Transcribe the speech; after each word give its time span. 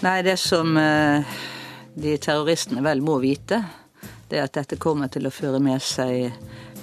Nei, 0.00 0.22
det 0.22 0.36
som 0.40 0.76
eh, 0.80 1.24
de 1.94 2.16
terroristene 2.16 2.80
vel 2.84 3.02
må 3.04 3.18
vite, 3.20 3.60
det 4.30 4.38
er 4.38 4.46
at 4.46 4.56
dette 4.56 4.78
kommer 4.80 5.10
til 5.12 5.28
å 5.28 5.34
føre 5.34 5.60
med 5.60 5.82
seg 5.84 6.30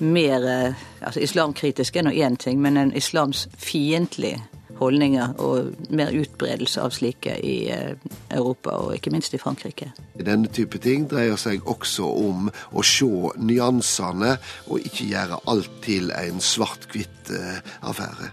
mer 0.04 0.45
eh, 0.45 0.86
altså 1.02 1.23
Islamkritisk 1.25 1.98
er 1.98 2.05
nå 2.05 2.13
én 2.13 2.38
ting, 2.38 2.61
men 2.61 2.77
en 2.77 2.93
islamsfiendtlig 2.93 4.35
holdninger 4.77 5.34
og 5.41 5.73
mer 5.89 6.13
utbredelse 6.13 6.81
av 6.84 6.93
slike 6.93 7.39
i 7.41 7.55
eh, 7.73 7.95
Europa, 8.30 8.77
og 8.77 8.93
ikke 8.99 9.13
minst 9.16 9.34
i 9.34 9.41
Frankrike. 9.41 9.89
Denne 10.21 10.54
type 10.54 10.77
ting 10.84 11.09
dreier 11.09 11.39
seg 11.41 11.65
også 11.65 12.05
om 12.05 12.52
å 12.70 12.86
se 12.86 13.09
nyansene, 13.41 14.35
og 14.70 14.85
ikke 14.85 15.09
gjøre 15.09 15.41
alt 15.49 15.79
til 15.85 16.13
en 16.13 16.43
svart-hvitt-affære. 16.43 18.29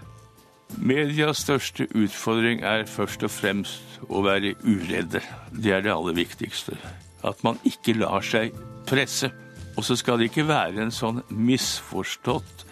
Medias 0.77 1.45
største 1.45 1.87
utfordring 1.95 2.61
er 2.65 2.85
først 2.89 3.23
og 3.23 3.31
fremst 3.31 3.94
å 4.09 4.21
være 4.25 4.55
uredde. 4.65 5.21
Det 5.51 5.73
er 5.73 5.85
det 5.85 5.93
aller 5.93 6.17
viktigste. 6.17 6.77
At 7.25 7.41
man 7.45 7.59
ikke 7.67 7.97
lar 7.99 8.25
seg 8.25 8.55
presse. 8.89 9.31
Og 9.75 9.83
så 9.83 9.97
skal 9.99 10.19
det 10.19 10.29
ikke 10.29 10.47
være 10.47 10.85
en 10.85 10.93
sånn 10.93 11.21
misforstått 11.29 12.65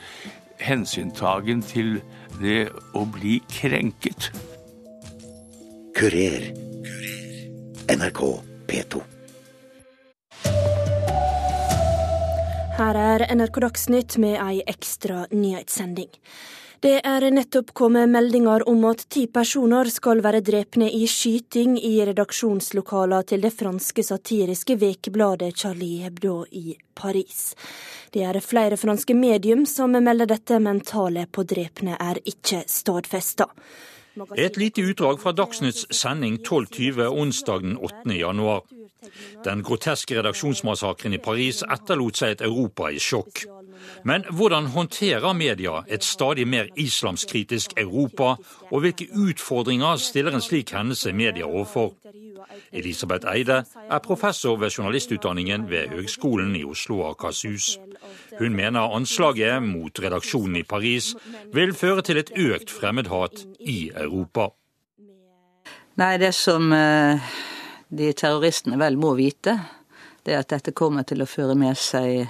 hensyntagen 0.64 1.64
til 1.66 1.98
det 2.40 2.70
å 2.96 3.04
bli 3.10 3.40
krenket. 3.52 4.32
Kurer. 5.94 6.54
NRK 7.92 8.22
P2. 8.70 9.04
Her 12.74 12.98
er 12.98 13.28
NRK 13.36 13.60
Dagsnytt 13.68 14.16
med 14.18 14.40
ei 14.42 14.64
ekstra 14.66 15.28
nyhetssending. 15.30 16.10
Det 16.84 16.98
er 17.08 17.24
nettopp 17.32 17.70
kommet 17.80 18.10
meldinger 18.12 18.66
om 18.68 18.82
at 18.90 19.06
ti 19.16 19.22
personer 19.32 19.88
skal 19.88 20.20
være 20.20 20.42
drepne 20.44 20.90
i 20.92 21.06
skyting 21.08 21.78
i 21.80 21.94
redaksjonslokaler 22.10 23.24
til 23.30 23.46
det 23.46 23.54
franske 23.56 24.04
satiriske 24.04 24.76
vekebladet 24.82 25.54
Charlie 25.62 26.04
Hebdo 26.04 26.42
i 26.52 26.76
Paris. 26.92 27.54
Det 28.12 28.26
er 28.28 28.42
flere 28.44 28.76
franske 28.76 29.16
medium 29.16 29.64
som 29.64 29.96
melder 29.96 30.28
dette, 30.34 30.60
men 30.60 30.84
tallet 30.84 31.32
på 31.32 31.48
drepne 31.48 31.96
er 31.96 32.20
ikke 32.28 32.66
stadfesta. 32.68 33.48
Et 34.38 34.58
lite 34.58 34.82
utdrag 34.82 35.20
fra 35.22 35.32
Dagsnytts 35.34 35.88
sending 35.90 36.38
12.20 36.46 37.08
onsdag 37.08 37.60
den 37.64 37.78
8. 37.78 38.14
januar. 38.14 38.62
Den 39.44 39.64
groteske 39.64 40.18
redaksjonsmassakren 40.20 41.16
i 41.18 41.22
Paris 41.22 41.64
etterlot 41.66 42.20
seg 42.20 42.36
et 42.36 42.44
Europa 42.46 42.92
i 42.94 43.02
sjokk. 43.02 43.44
Men 44.08 44.24
hvordan 44.30 44.70
håndterer 44.76 45.34
media 45.36 45.82
et 45.88 46.06
stadig 46.06 46.46
mer 46.48 46.70
islamskritisk 46.80 47.74
Europa, 47.78 48.36
og 48.72 48.86
hvilke 48.86 49.10
utfordringer 49.12 49.98
stiller 50.00 50.38
en 50.38 50.46
slik 50.46 50.72
hendelse 50.72 51.14
media 51.14 51.50
overfor? 51.50 51.94
Elisabeth 52.72 53.28
Eide 53.30 53.64
er 53.90 54.00
professor 54.04 54.58
ved 54.58 54.70
journalistutdanningen 54.70 55.70
ved 55.70 55.94
Høgskolen 55.96 56.56
i 56.56 56.64
Oslo 56.64 57.00
og 57.00 57.10
Akershus. 57.10 57.78
Hun 58.40 58.56
mener 58.56 58.96
anslaget 58.96 59.64
mot 59.64 60.00
redaksjonen 60.00 60.56
i 60.62 60.64
Paris 60.64 61.14
vil 61.54 61.74
føre 61.74 62.02
til 62.02 62.18
et 62.18 62.32
økt 62.36 62.72
fremmedhat 62.72 63.46
i 63.60 63.92
Europa. 63.96 64.50
Nei, 65.96 66.18
det 66.18 66.34
som 66.34 66.72
eh, 66.74 67.34
de 67.94 68.14
terroristene 68.18 68.80
vel 68.82 68.98
må 68.98 69.14
vite, 69.14 69.60
det 70.26 70.34
er 70.34 70.42
at 70.42 70.50
dette 70.56 70.74
kommer 70.74 71.06
til 71.06 71.22
å 71.22 71.30
føre 71.30 71.54
med 71.60 71.78
seg 71.78 72.26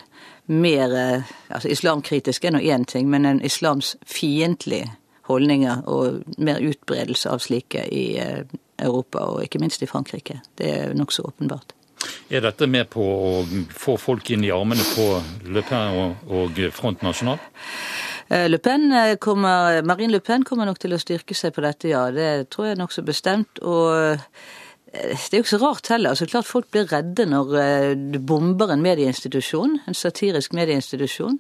mer 0.52 0.96
eh, 0.98 1.32
altså 1.48 1.72
Islamkritisk 1.72 2.46
er 2.46 2.56
nå 2.56 2.60
én 2.60 2.86
ting, 2.90 3.08
men 3.10 3.26
en 3.26 3.42
islamsfiendtlig 3.46 4.84
holdninger 5.30 5.86
og 5.88 6.24
mer 6.38 6.60
utbredelse 6.60 7.32
av 7.32 7.44
slike 7.44 7.86
i 7.88 8.06
eh, 8.20 8.44
Europa, 8.82 9.20
og 9.20 9.44
ikke 9.44 9.62
minst 9.62 9.84
i 9.84 9.90
Frankrike. 9.90 10.40
Det 10.58 10.70
er 10.70 10.98
nokså 10.98 11.26
åpenbart. 11.28 11.76
Er 12.34 12.44
dette 12.44 12.68
med 12.68 12.90
på 12.92 13.04
å 13.04 13.44
få 13.72 13.96
folk 14.02 14.34
inn 14.34 14.44
i 14.44 14.52
armene 14.52 14.84
på 14.96 15.06
Le 15.54 15.64
Pen 15.68 16.18
og 16.28 16.60
Front 16.76 17.04
National? 17.06 17.40
Eh, 18.28 18.50
Le 18.50 18.60
Pen 18.60 18.90
kommer, 19.24 19.82
Marine 19.88 20.18
Le 20.18 20.20
Pen 20.20 20.44
kommer 20.44 20.68
nok 20.68 20.82
til 20.84 20.96
å 20.96 21.00
styrke 21.00 21.38
seg 21.38 21.56
på 21.56 21.64
dette, 21.64 21.94
ja. 21.94 22.10
Det 22.12 22.50
tror 22.52 22.72
jeg 22.72 22.82
nokså 22.82 23.06
bestemt. 23.08 23.62
Og 23.64 24.28
det 24.92 25.32
er 25.32 25.40
jo 25.40 25.46
ikke 25.46 25.56
så 25.56 25.62
rart 25.64 25.90
heller. 25.94 26.12
altså 26.12 26.28
Klart 26.30 26.50
folk 26.50 26.70
blir 26.74 26.90
redde 26.92 27.26
når 27.30 27.96
du 28.14 28.20
bomber 28.20 28.74
en 28.74 28.84
medieinstitusjon, 28.84 29.80
en 29.88 29.98
satirisk 29.98 30.54
medieinstitusjon. 30.54 31.40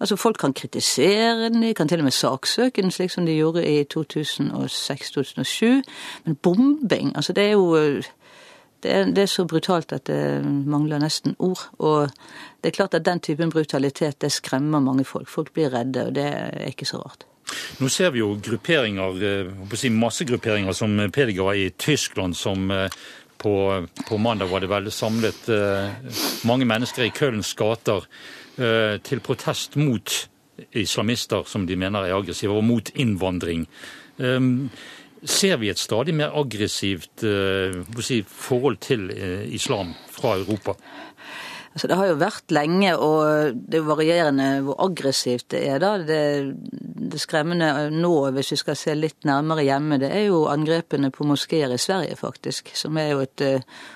Altså 0.00 0.16
Folk 0.16 0.36
kan 0.38 0.54
kritisere 0.54 1.48
den, 1.48 1.62
de 1.62 1.74
kan 1.74 1.88
til 1.88 1.98
og 1.98 2.04
med 2.04 2.12
saksøke 2.12 2.82
den, 2.82 2.90
slik 2.90 3.10
som 3.10 3.26
de 3.26 3.34
gjorde 3.34 3.66
i 3.66 3.84
2006-2007. 3.94 5.82
Men 6.24 6.34
bombing, 6.34 7.16
altså 7.16 7.32
det 7.32 7.44
er 7.44 7.52
jo 7.52 7.74
det 8.82 8.92
er, 8.94 9.04
det 9.04 9.18
er, 9.18 9.26
så 9.26 9.44
brutalt 9.44 9.92
at 9.92 10.06
det 10.06 10.44
mangler 10.46 10.98
nesten 11.02 11.34
ord. 11.38 11.70
Og 11.78 12.10
det 12.62 12.70
er 12.70 12.76
klart 12.76 12.94
at 12.94 13.06
den 13.06 13.20
typen 13.20 13.50
brutalitet 13.50 14.20
det 14.22 14.32
skremmer 14.32 14.80
mange 14.80 15.04
folk. 15.04 15.28
Folk 15.28 15.52
blir 15.52 15.74
redde, 15.74 16.06
og 16.06 16.14
det 16.14 16.26
er 16.26 16.70
ikke 16.70 16.86
så 16.86 16.96
rart. 17.02 17.26
Nå 17.80 17.88
ser 17.88 18.10
vi 18.14 18.18
jo 18.20 18.38
grupperinger, 18.44 19.18
si 19.74 19.88
massegrupperinger 19.88 20.72
som 20.72 21.10
Pediger 21.12 21.42
var 21.48 21.58
i 21.58 21.70
Tyskland, 21.70 22.36
som 22.36 22.70
på, 23.38 23.86
på 24.08 24.16
mandag 24.16 24.50
var 24.50 24.60
det 24.60 24.70
veldig 24.70 24.92
samlet 24.92 25.48
mange 26.44 26.64
mennesker 26.68 27.02
i 27.06 27.14
Kølens 27.14 27.54
gater 27.58 28.04
til 28.58 29.20
protest 29.22 29.76
mot 29.78 30.14
islamister 30.74 31.44
som 31.46 31.66
de 31.68 31.76
mener 31.78 32.08
er 32.08 32.16
aggressive, 32.16 32.52
og 32.52 32.64
mot 32.66 32.90
innvandring. 32.98 33.66
Ser 34.18 35.60
vi 35.62 35.70
et 35.70 35.78
stadig 35.78 36.14
mer 36.18 36.34
aggressivt 36.34 37.22
si, 38.02 38.18
forhold 38.26 38.80
til 38.82 39.10
islam 39.54 39.94
fra 40.10 40.34
Europa? 40.40 40.74
Altså, 41.78 41.86
det 41.86 41.96
har 42.00 42.08
jo 42.08 42.14
vært 42.18 42.52
lenge, 42.56 42.92
og 42.98 43.58
det 43.70 43.78
er 43.78 43.84
varierende 43.86 44.46
hvor 44.66 44.80
aggressivt 44.82 45.50
det 45.54 45.60
er. 45.68 45.78
da. 45.78 45.92
Det, 46.02 46.22
det, 47.12 47.20
skremmende 47.22 47.68
nå, 47.94 48.12
hvis 48.34 48.50
vi 48.56 48.58
skal 48.64 48.78
se 48.80 48.96
litt 48.98 49.28
nærmere 49.28 49.62
hjemme, 49.62 50.00
det 50.02 50.08
er 50.10 50.24
jo 50.26 50.40
angrepene 50.50 51.12
på 51.14 51.28
moskeer 51.28 51.70
i 51.70 51.78
Sverige, 51.78 52.16
faktisk. 52.18 52.72
Som 52.74 52.98
er 52.98 53.12
jo 53.12 53.22
et 53.22 53.46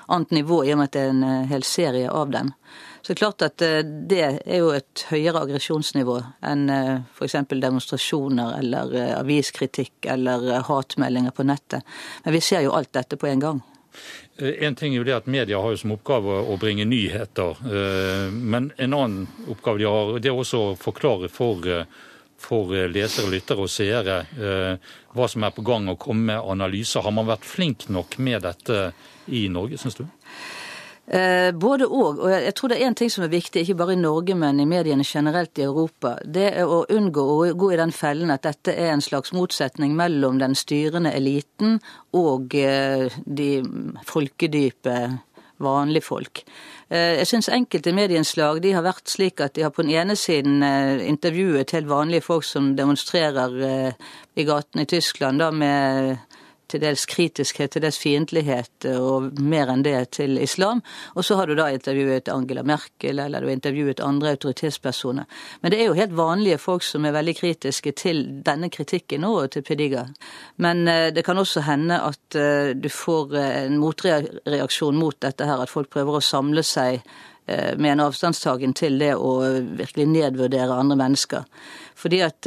annet 0.07 0.37
nivå, 0.37 0.63
i 0.63 0.71
og 0.77 0.79
med 0.79 0.93
at 0.93 0.95
det 0.95 1.03
er 1.03 1.15
en 1.17 1.51
hel 1.51 1.67
serie 1.67 2.07
av 2.07 2.31
dem. 2.31 2.53
Så 3.03 3.11
det 3.11 3.17
er 3.17 3.19
klart 3.19 3.43
at 3.43 3.63
det 4.07 4.21
er 4.23 4.59
jo 4.61 4.69
et 4.77 5.03
høyere 5.11 5.43
aggresjonsnivå 5.43 6.21
enn 6.47 6.71
f.eks. 6.71 7.35
demonstrasjoner 7.51 8.61
eller 8.61 8.95
aviskritikk 9.17 10.07
eller 10.15 10.63
hatmeldinger 10.69 11.35
på 11.35 11.43
nettet. 11.49 11.83
Men 12.23 12.37
vi 12.37 12.43
ser 12.47 12.63
jo 12.63 12.77
alt 12.79 12.93
dette 12.95 13.19
på 13.19 13.27
en 13.27 13.43
gang. 13.43 13.59
En 14.39 14.79
ting 14.79 14.95
er 14.95 15.03
jo 15.03 15.09
det 15.09 15.17
at 15.19 15.27
Media 15.27 15.59
har 15.61 15.75
jo 15.75 15.81
som 15.83 15.97
oppgave 15.97 16.39
å 16.49 16.57
bringe 16.63 16.87
nyheter. 16.89 17.59
Men 18.33 18.71
en 18.79 18.97
annen 18.97 19.51
oppgave 19.51 19.83
de 19.83 19.91
har, 19.91 20.15
det 20.23 20.31
er 20.31 20.39
også 20.39 20.63
å 20.63 20.73
forklare 20.79 21.29
for, 21.29 21.67
for 22.41 22.73
lesere, 22.95 23.35
lyttere 23.35 23.67
og 23.67 23.71
seere 23.71 24.23
hva 25.13 25.29
som 25.29 25.45
er 25.45 25.53
på 25.59 25.67
gang, 25.67 25.91
og 25.93 26.01
komme 26.07 26.31
med 26.31 26.51
analyser. 26.55 27.05
Har 27.05 27.19
man 27.19 27.29
vært 27.29 27.51
flink 27.51 27.91
nok 27.93 28.17
med 28.23 28.47
dette 28.47 28.93
i 29.27 29.49
Norge, 29.53 29.83
syns 29.83 30.01
du? 30.01 30.07
Både 31.03 31.89
òg. 31.91 32.21
Og 32.23 32.31
jeg 32.31 32.55
tror 32.55 32.71
det 32.71 32.77
er 32.79 32.89
én 32.89 32.95
ting 32.97 33.11
som 33.11 33.25
er 33.25 33.33
viktig, 33.33 33.65
ikke 33.65 33.75
bare 33.81 33.97
i 33.97 34.01
Norge, 34.01 34.37
men 34.39 34.61
i 34.63 34.69
mediene 34.71 35.05
generelt 35.05 35.59
i 35.59 35.65
Europa. 35.67 36.15
Det 36.25 36.47
er 36.63 36.65
å 36.65 36.85
unngå 36.89 37.25
å 37.35 37.51
gå 37.59 37.73
i 37.73 37.81
den 37.81 37.93
fellen 37.93 38.31
at 38.31 38.47
dette 38.47 38.73
er 38.73 38.93
en 38.93 39.03
slags 39.03 39.35
motsetning 39.35 39.97
mellom 39.99 40.39
den 40.41 40.55
styrende 40.55 41.13
eliten 41.13 41.81
og 42.17 42.55
de 42.55 43.51
folkedype 44.07 44.97
vanlige 45.63 46.07
folk. 46.07 46.43
Jeg 46.93 47.27
syns 47.29 47.49
enkelte 47.53 47.95
medieinnslag 47.97 48.61
de 48.63 48.75
har 48.77 48.85
vært 48.85 49.09
slik 49.11 49.41
at 49.41 49.55
de 49.57 49.65
har 49.67 49.73
på 49.75 49.85
den 49.85 49.95
ene 49.95 50.17
siden 50.19 50.63
intervjuet 51.07 51.75
helt 51.77 51.91
vanlige 51.91 52.27
folk 52.27 52.45
som 52.47 52.73
demonstrerer 52.77 53.57
i 54.37 54.47
gatene 54.49 54.85
i 54.85 54.91
Tyskland 54.91 55.43
da 55.43 55.51
med 55.55 56.17
til 56.73 56.83
dels 56.83 57.05
kritiskhet, 57.09 57.75
til 57.75 57.85
dels 57.85 58.01
fiendtlighet 58.01 58.89
og 58.97 59.39
mer 59.41 59.71
enn 59.73 59.85
det 59.85 59.99
til 60.19 60.39
islam. 60.41 60.81
Og 61.15 61.27
så 61.29 61.37
har 61.39 61.47
du 61.47 61.55
da 61.59 61.69
intervjuet 61.73 62.31
Angela 62.33 62.65
Merkel, 62.67 63.21
eller 63.21 63.45
du 63.45 63.49
har 63.51 63.57
intervjuet 63.57 64.01
andre 64.03 64.33
autoritetspersoner. 64.35 65.29
Men 65.61 65.75
det 65.75 65.81
er 65.81 65.91
jo 65.91 65.99
helt 65.99 66.17
vanlige 66.17 66.61
folk 66.63 66.85
som 66.87 67.05
er 67.07 67.15
veldig 67.15 67.37
kritiske 67.39 67.93
til 68.01 68.25
denne 68.47 68.73
kritikken 68.73 69.27
og 69.29 69.53
til 69.55 69.67
Pediga. 69.67 70.07
Men 70.57 70.85
det 70.87 71.25
kan 71.27 71.39
også 71.39 71.65
hende 71.69 72.01
at 72.01 72.39
du 72.79 72.89
får 72.89 73.37
en 73.39 73.79
motreaksjon 73.83 74.97
mot 74.99 75.19
dette 75.23 75.47
her, 75.47 75.61
at 75.63 75.73
folk 75.73 75.93
prøver 75.93 76.19
å 76.19 76.25
samle 76.25 76.65
seg 76.67 77.03
med 77.47 77.89
en 77.91 78.05
avstandstagen 78.05 78.73
til 78.79 79.01
det 79.03 79.13
å 79.19 79.33
virkelig 79.77 80.07
nedvurdere 80.09 80.77
andre 80.79 80.97
mennesker. 81.01 81.43
Fordi 81.99 82.21
at 82.23 82.47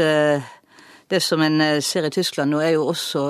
det 1.12 1.20
som 1.22 1.44
en 1.44 1.60
ser 1.84 2.08
i 2.08 2.14
Tyskland 2.16 2.56
nå, 2.56 2.62
er 2.64 2.78
jo 2.78 2.88
også 2.94 3.26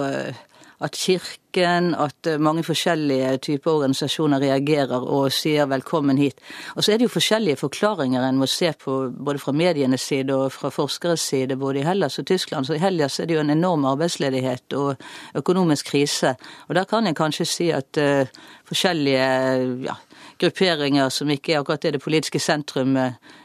at 0.85 0.95
Kirken, 0.95 1.93
at 1.95 2.27
eh, 2.29 2.39
mange 2.39 2.63
forskjellige 2.63 3.37
typer 3.45 3.71
organisasjoner 3.71 4.43
reagerer 4.43 5.01
og 5.01 5.31
sier 5.31 5.65
'velkommen 5.65 6.17
hit'. 6.17 6.39
Og 6.75 6.83
så 6.83 6.93
er 6.93 6.97
det 6.97 7.07
jo 7.07 7.17
forskjellige 7.17 7.55
forklaringer 7.55 8.29
en 8.29 8.37
må 8.37 8.45
se 8.45 8.71
på 8.85 9.11
både 9.25 9.39
fra 9.39 9.51
medienes 9.51 10.01
side 10.01 10.35
og 10.35 10.51
fra 10.51 10.69
forskeres 10.69 11.19
side, 11.19 11.57
både 11.57 11.79
i 11.79 11.83
Hellas 11.83 12.19
og 12.19 12.25
Tyskland. 12.25 12.65
Så 12.65 12.73
i 12.73 12.83
Hellas 12.83 13.19
er 13.19 13.25
det 13.25 13.35
jo 13.35 13.41
en 13.41 13.49
enorm 13.49 13.85
arbeidsledighet 13.85 14.73
og 14.73 14.95
økonomisk 15.35 15.85
krise. 15.85 16.35
Og 16.67 16.75
der 16.75 16.83
kan 16.83 17.07
en 17.07 17.15
kanskje 17.15 17.45
si 17.45 17.69
at 17.69 17.97
uh, 17.97 18.27
forskjellige 18.67 19.83
ja, 19.85 19.95
grupperinger 20.41 21.09
som 21.13 21.31
ikke 21.31 21.53
er 21.53 21.61
akkurat 21.61 21.85
det 21.85 21.93
det 21.95 22.03
politiske 22.03 22.39
sentrum 22.43 22.97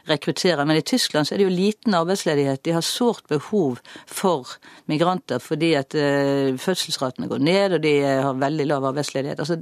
rekrutterer. 0.09 0.65
Men 0.65 0.79
i 0.79 0.85
Tyskland 0.85 1.27
så 1.27 1.35
er 1.35 1.41
det 1.41 1.47
jo 1.47 1.55
liten 1.55 1.95
arbeidsledighet. 1.95 2.63
De 2.65 2.75
har 2.75 2.85
sårt 2.85 3.27
behov 3.31 3.79
for 4.05 4.57
migranter 4.91 5.39
fordi 5.39 5.73
at 5.79 5.95
uh, 5.95 6.51
fødselsratene 6.59 7.31
går 7.31 7.43
ned, 7.47 7.77
og 7.77 7.83
de 7.83 7.95
har 8.03 8.37
veldig 8.41 8.67
lav 8.67 8.91
arbeidsledighet. 8.91 9.39
Altså, 9.39 9.61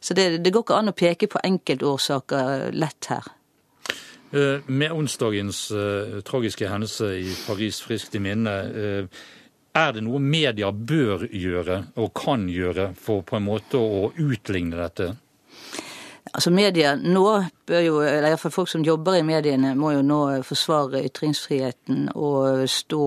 så 0.00 0.14
det, 0.14 0.44
det 0.44 0.52
går 0.52 0.66
ikke 0.66 0.78
an 0.78 0.92
å 0.92 0.96
peke 0.96 1.30
på 1.30 1.42
enkeltårsaker 1.44 2.70
lett 2.76 3.10
her. 3.10 3.32
Eh, 4.30 4.60
med 4.66 4.92
onsdagens 4.92 5.70
uh, 5.70 6.20
tragiske 6.20 6.68
hendelse 6.68 7.14
i 7.16 7.30
Paris 7.46 7.80
friskt 7.80 8.14
i 8.14 8.20
minne, 8.20 8.56
uh, 8.68 9.22
er 9.78 9.94
det 9.94 10.02
noe 10.04 10.20
media 10.20 10.68
bør 10.72 11.24
gjøre 11.32 11.78
og 11.96 12.12
kan 12.16 12.44
gjøre 12.50 12.90
for 12.98 13.24
på 13.24 13.38
en 13.38 13.46
måte 13.46 13.80
å 13.80 14.10
utligne 14.20 14.76
dette? 14.76 15.14
Altså 16.32 16.50
Media 16.54 16.94
nå 16.98 17.24
bør 17.68 17.82
jo, 17.84 17.98
eller 18.02 18.30
iallfall 18.30 18.52
folk 18.52 18.70
som 18.70 18.84
jobber 18.84 19.18
i 19.18 19.24
mediene, 19.26 19.74
må 19.78 19.92
jo 19.94 20.02
nå 20.04 20.20
forsvare 20.46 21.02
ytringsfriheten 21.08 22.08
og 22.14 22.64
stå 22.70 23.02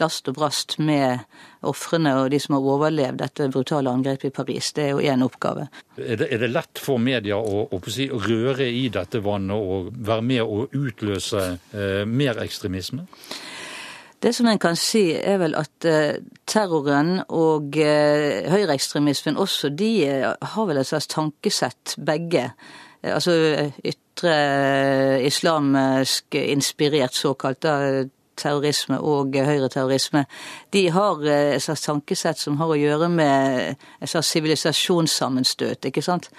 last 0.00 0.30
og 0.30 0.36
brast 0.38 0.78
med 0.82 1.22
ofrene 1.68 2.14
og 2.18 2.30
de 2.32 2.40
som 2.42 2.56
har 2.56 2.68
overlevd 2.74 3.20
dette 3.22 3.48
brutale 3.52 3.92
angrepet 3.92 4.30
i 4.30 4.34
Paris. 4.34 4.72
Det 4.74 4.88
er 4.88 4.92
jo 4.96 5.04
én 5.12 5.24
oppgave. 5.24 5.68
Er 5.98 6.18
det, 6.18 6.28
er 6.30 6.42
det, 6.42 6.50
lett 6.52 6.82
for 6.82 7.02
media 7.02 7.38
å, 7.38 7.64
å 7.70 7.78
å, 7.78 8.20
røre 8.26 8.66
i 8.66 8.88
dette 8.92 9.22
vannet 9.22 9.56
og 9.56 9.92
være 9.94 10.26
med 10.26 10.42
å 10.42 10.66
utløse 10.66 11.46
eh, 11.72 12.02
mer 12.08 12.42
ekstremisme? 12.42 13.06
Det 14.22 14.34
som 14.34 14.46
en 14.46 14.58
kan 14.62 14.76
si, 14.78 15.08
er 15.18 15.40
vel 15.42 15.56
at 15.58 15.86
uh, 15.88 16.14
terroren 16.46 17.24
og 17.26 17.74
uh, 17.74 18.50
høyreekstremismen 18.52 19.36
også, 19.40 19.72
de 19.74 19.90
uh, 20.06 20.48
har 20.54 20.68
vel 20.68 20.78
et 20.78 20.86
slags 20.86 21.10
tankesett, 21.10 21.96
begge. 22.06 22.52
altså 23.02 23.32
ytre 23.84 24.34
islamsk 25.26 26.34
inspirert 26.34 27.14
såkalt 27.14 27.62
da, 27.62 28.04
terrorisme 28.38 29.00
og 29.00 29.34
høyreterrorisme. 29.34 30.24
De 30.72 30.88
har 30.90 31.26
et 31.26 31.62
slags 31.62 31.82
tankesett 31.82 32.38
som 32.38 32.60
har 32.62 32.70
å 32.70 32.78
gjøre 32.78 33.08
med 33.08 33.74
et 34.00 34.08
slags 34.08 34.30
sivilisasjonssammenstøt, 34.36 35.90
ikke 35.90 36.02
sant. 36.02 36.30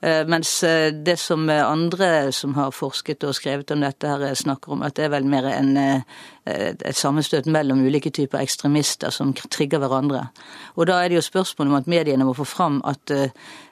Eh, 0.00 0.26
mens 0.26 0.62
eh, 0.62 0.92
det 0.92 1.18
som 1.20 1.48
andre 1.48 2.32
som 2.32 2.54
har 2.56 2.72
forsket 2.72 3.24
og 3.28 3.34
skrevet 3.36 3.70
om 3.74 3.82
dette, 3.84 4.08
her 4.08 4.34
snakker 4.34 4.72
om, 4.72 4.84
at 4.86 4.96
det 4.96 5.06
er 5.06 5.12
vel 5.12 5.28
mer 5.28 5.48
en, 5.52 5.74
eh, 5.76 6.22
et 6.46 6.96
sammenstøt 6.96 7.46
mellom 7.46 7.82
ulike 7.84 8.10
typer 8.10 8.40
ekstremister 8.40 9.12
som 9.12 9.34
trigger 9.34 9.82
hverandre. 9.82 10.28
Og 10.76 10.88
da 10.88 11.02
er 11.02 11.10
det 11.10 11.20
jo 11.20 11.26
spørsmålet 11.28 11.74
om 11.74 11.80
at 11.82 11.90
mediene 11.90 12.24
må 12.24 12.34
få 12.36 12.48
fram 12.48 12.80
at 12.84 13.12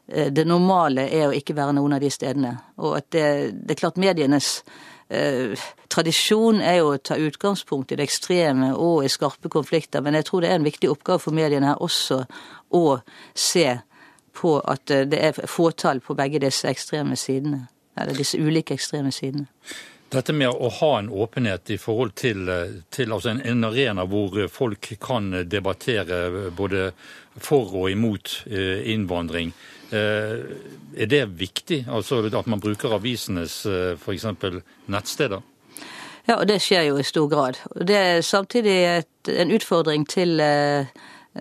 det 0.09 0.45
normale 0.49 1.03
er 1.13 1.27
å 1.29 1.35
ikke 1.37 1.57
være 1.57 1.75
noen 1.77 1.93
av 1.93 2.01
de 2.01 2.09
stedene. 2.09 2.55
Og 2.81 2.95
at 2.97 3.11
det, 3.13 3.25
det 3.61 3.75
er 3.75 3.81
klart 3.83 4.01
medienes 4.01 4.63
eh, 5.09 5.57
tradisjon 5.93 6.61
er 6.65 6.81
jo 6.81 6.93
å 6.93 7.01
ta 7.01 7.19
utgangspunkt 7.21 7.93
i 7.93 7.99
det 7.99 8.07
ekstreme 8.09 8.71
og 8.77 9.05
i 9.05 9.13
skarpe 9.13 9.51
konflikter, 9.53 10.05
men 10.05 10.19
jeg 10.19 10.29
tror 10.29 10.45
det 10.45 10.53
er 10.53 10.61
en 10.61 10.69
viktig 10.69 10.91
oppgave 10.93 11.23
for 11.23 11.37
mediene 11.37 11.73
her 11.73 11.85
også 11.85 12.23
å 12.77 12.85
se 13.35 13.67
på 14.39 14.59
at 14.61 14.91
eh, 14.91 15.07
det 15.09 15.21
er 15.21 15.47
fåtall 15.47 16.01
på 16.05 16.17
begge 16.19 16.41
disse 16.43 16.69
ekstreme 16.71 17.17
sidene. 17.19 17.67
Eller 17.99 18.19
disse 18.19 18.39
ulike 18.39 18.77
ekstreme 18.79 19.13
sidene. 19.15 19.49
Dette 20.09 20.33
med 20.33 20.49
å 20.49 20.71
ha 20.79 20.93
en 20.99 21.11
åpenhet 21.13 21.69
i 21.75 21.79
forhold 21.81 22.15
til, 22.17 22.47
eh, 22.49 22.79
til 22.95 23.13
altså 23.13 23.35
en, 23.35 23.43
en, 23.45 23.67
arena 23.69 24.07
hvor 24.09 24.39
folk 24.53 24.93
kan 25.03 25.33
debattere 25.45 26.51
både 26.57 26.93
for 27.39 27.75
og 27.75 27.91
imot 27.91 28.43
eh, 28.51 28.87
innvandring, 28.95 29.53
er 29.89 31.07
det 31.09 31.23
viktig? 31.41 31.79
Altså 31.89 32.19
at 32.29 32.49
man 32.53 32.61
bruker 32.61 32.93
avisenes 32.93 33.63
f.eks. 33.97 34.27
nettsteder? 34.93 35.41
Ja, 36.29 36.35
og 36.35 36.45
det 36.51 36.59
skjer 36.61 36.91
jo 36.91 36.99
i 37.01 37.07
stor 37.09 37.31
grad. 37.33 37.57
Det 37.73 37.97
er 37.97 38.21
samtidig 38.21 38.75
et, 38.85 39.31
en 39.33 39.55
utfordring 39.57 40.05
til 40.05 40.43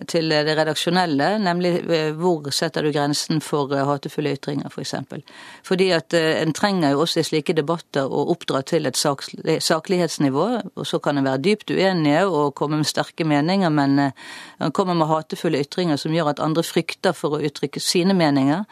til 0.10 0.30
det 0.32 0.56
redaksjonelle, 0.58 1.30
nemlig 1.42 1.72
eh, 1.90 2.12
hvor 2.18 2.46
setter 2.54 2.86
du 2.86 2.92
grensen 2.94 3.42
for 3.44 3.74
eh, 3.74 3.84
hatefulle 3.88 4.36
ytringer, 4.38 4.70
f.eks. 4.70 4.76
For 4.76 4.86
eksempel. 4.86 5.24
Fordi 5.68 5.90
at 5.96 6.14
eh, 6.18 6.42
en 6.42 6.54
trenger 6.56 6.94
jo 6.94 7.04
også 7.06 7.22
i 7.22 7.28
slike 7.28 7.56
debatter 7.58 8.06
å 8.06 8.26
oppdra 8.34 8.62
til 8.68 8.90
et 8.90 9.00
saklighetsnivå, 9.00 10.48
og 10.76 10.88
så 10.88 11.02
kan 11.04 11.18
en 11.18 11.28
være 11.28 11.44
dypt 11.50 11.74
uenige 11.74 12.26
og 12.28 12.56
komme 12.60 12.80
med 12.82 12.90
sterke 12.90 13.28
meninger, 13.28 13.74
men 13.74 14.00
en 14.08 14.74
kommer 14.76 14.98
med 14.98 15.10
hatefulle 15.12 15.62
ytringer 15.66 16.00
som 16.02 16.16
gjør 16.16 16.34
at 16.34 16.44
andre 16.44 16.66
frykter 16.66 17.16
for 17.18 17.38
å 17.38 17.44
uttrykke 17.44 17.84
sine 17.84 18.16
meninger, 18.18 18.66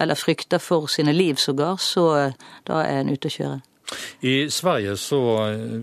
eller 0.00 0.16
frykter 0.16 0.62
for 0.62 0.88
sine 0.88 1.12
liv 1.12 1.40
sågar, 1.40 1.76
så 1.76 2.32
da 2.68 2.84
er 2.84 3.02
en 3.02 3.12
ute 3.12 3.28
å 3.28 3.36
kjøre. 3.36 3.58
I 4.20 4.50
Sverige 4.50 4.96
så 4.96 5.20
eh, 5.48 5.80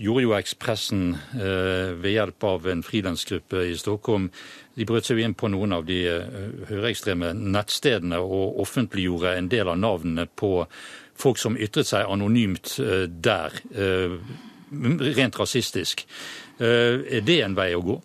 gjorde 0.00 0.24
jo 0.24 0.34
Ekspressen 0.36 1.14
eh, 1.34 1.92
ved 1.98 2.14
hjelp 2.14 2.44
av 2.48 2.68
en 2.70 2.84
frilansgruppe 2.86 3.66
i 3.68 3.76
Stockholm 3.78 4.30
de 4.78 4.86
brøt 4.88 5.08
seg 5.08 5.20
inn 5.20 5.34
på 5.36 5.50
noen 5.52 5.74
av 5.76 5.84
de 5.88 5.98
eh, 6.08 6.38
høyreekstreme 6.70 7.32
nettstedene 7.36 8.20
og 8.22 8.60
offentliggjorde 8.64 9.34
en 9.36 9.50
del 9.52 9.72
av 9.72 9.80
navnene 9.82 10.26
på 10.26 10.54
folk 11.18 11.40
som 11.42 11.58
ytret 11.60 11.90
seg 11.90 12.08
anonymt 12.08 12.78
der, 13.22 13.52
rent 14.72 15.36
rasistisk. 15.38 16.06
Er 16.58 17.20
det 17.22 17.36
en 17.44 17.54
vei 17.54 17.68
å 17.76 17.82
gå? 17.84 17.98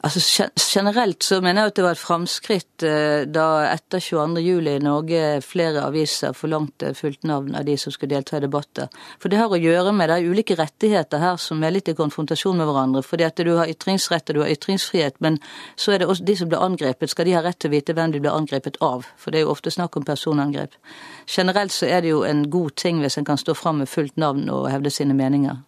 Altså 0.00 0.46
Generelt 0.56 1.22
så 1.22 1.42
mener 1.44 1.66
jeg 1.66 1.70
at 1.70 1.76
det 1.76 1.84
var 1.84 1.96
et 1.96 2.00
framskritt 2.00 2.84
eh, 2.88 3.26
da 3.28 3.66
etter 3.68 4.00
22.07. 4.00 4.68
i 4.70 4.78
Norge 4.80 5.20
flere 5.44 5.82
aviser 5.84 6.32
forlangte 6.36 6.94
fullt 6.96 7.26
navn 7.28 7.52
av 7.58 7.66
de 7.68 7.76
som 7.76 7.92
skulle 7.92 8.14
delta 8.14 8.38
i 8.38 8.44
debatter. 8.46 8.88
For 9.20 9.28
det 9.28 9.42
har 9.42 9.52
å 9.52 9.60
gjøre 9.60 9.92
med 9.92 10.08
det 10.08 10.16
er 10.16 10.32
ulike 10.32 10.56
rettigheter 10.56 11.20
her 11.20 11.36
som 11.36 11.60
er 11.60 11.76
litt 11.76 11.92
i 11.92 11.96
konfrontasjon 11.98 12.56
med 12.56 12.70
hverandre. 12.70 13.04
Fordi 13.04 13.28
at 13.28 13.44
du 13.44 13.52
har 13.58 13.68
ytringsrett 13.68 14.32
og 14.32 14.40
du 14.40 14.42
har 14.46 14.56
ytringsfrihet, 14.56 15.20
men 15.20 15.36
så 15.76 15.92
er 15.92 16.00
det 16.00 16.08
også 16.08 16.24
de 16.24 16.38
som 16.40 16.48
blir 16.48 16.64
angrepet, 16.64 17.12
skal 17.12 17.28
de 17.28 17.36
ha 17.36 17.44
rett 17.44 17.60
til 17.60 17.68
å 17.68 17.76
vite 17.76 17.96
hvem 17.98 18.16
de 18.16 18.24
blir 18.24 18.32
angrepet 18.32 18.80
av. 18.80 19.04
For 19.20 19.28
det 19.28 19.42
er 19.42 19.48
jo 19.50 19.52
ofte 19.52 19.74
snakk 19.74 20.00
om 20.00 20.08
personangrep. 20.08 20.80
Generelt 21.28 21.76
så 21.76 21.92
er 21.92 22.00
det 22.00 22.14
jo 22.14 22.24
en 22.24 22.46
god 22.48 22.72
ting 22.80 23.04
hvis 23.04 23.20
en 23.20 23.28
kan 23.28 23.40
stå 23.40 23.52
fram 23.52 23.84
med 23.84 23.92
fullt 23.92 24.16
navn 24.16 24.48
og 24.48 24.70
hevde 24.72 24.96
sine 24.96 25.18
meninger. 25.18 25.60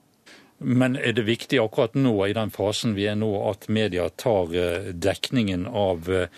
Men 0.62 0.96
er 0.96 1.12
det 1.16 1.26
viktig 1.26 1.58
akkurat 1.62 1.94
nå, 1.98 2.14
i 2.26 2.36
den 2.36 2.52
fasen 2.54 2.94
vi 2.96 3.08
er 3.10 3.18
nå, 3.18 3.30
at 3.50 3.68
media 3.72 4.08
tar 4.08 4.54
eh, 4.54 4.92
dekningen 4.94 5.66
av, 5.66 6.10
eh, 6.10 6.28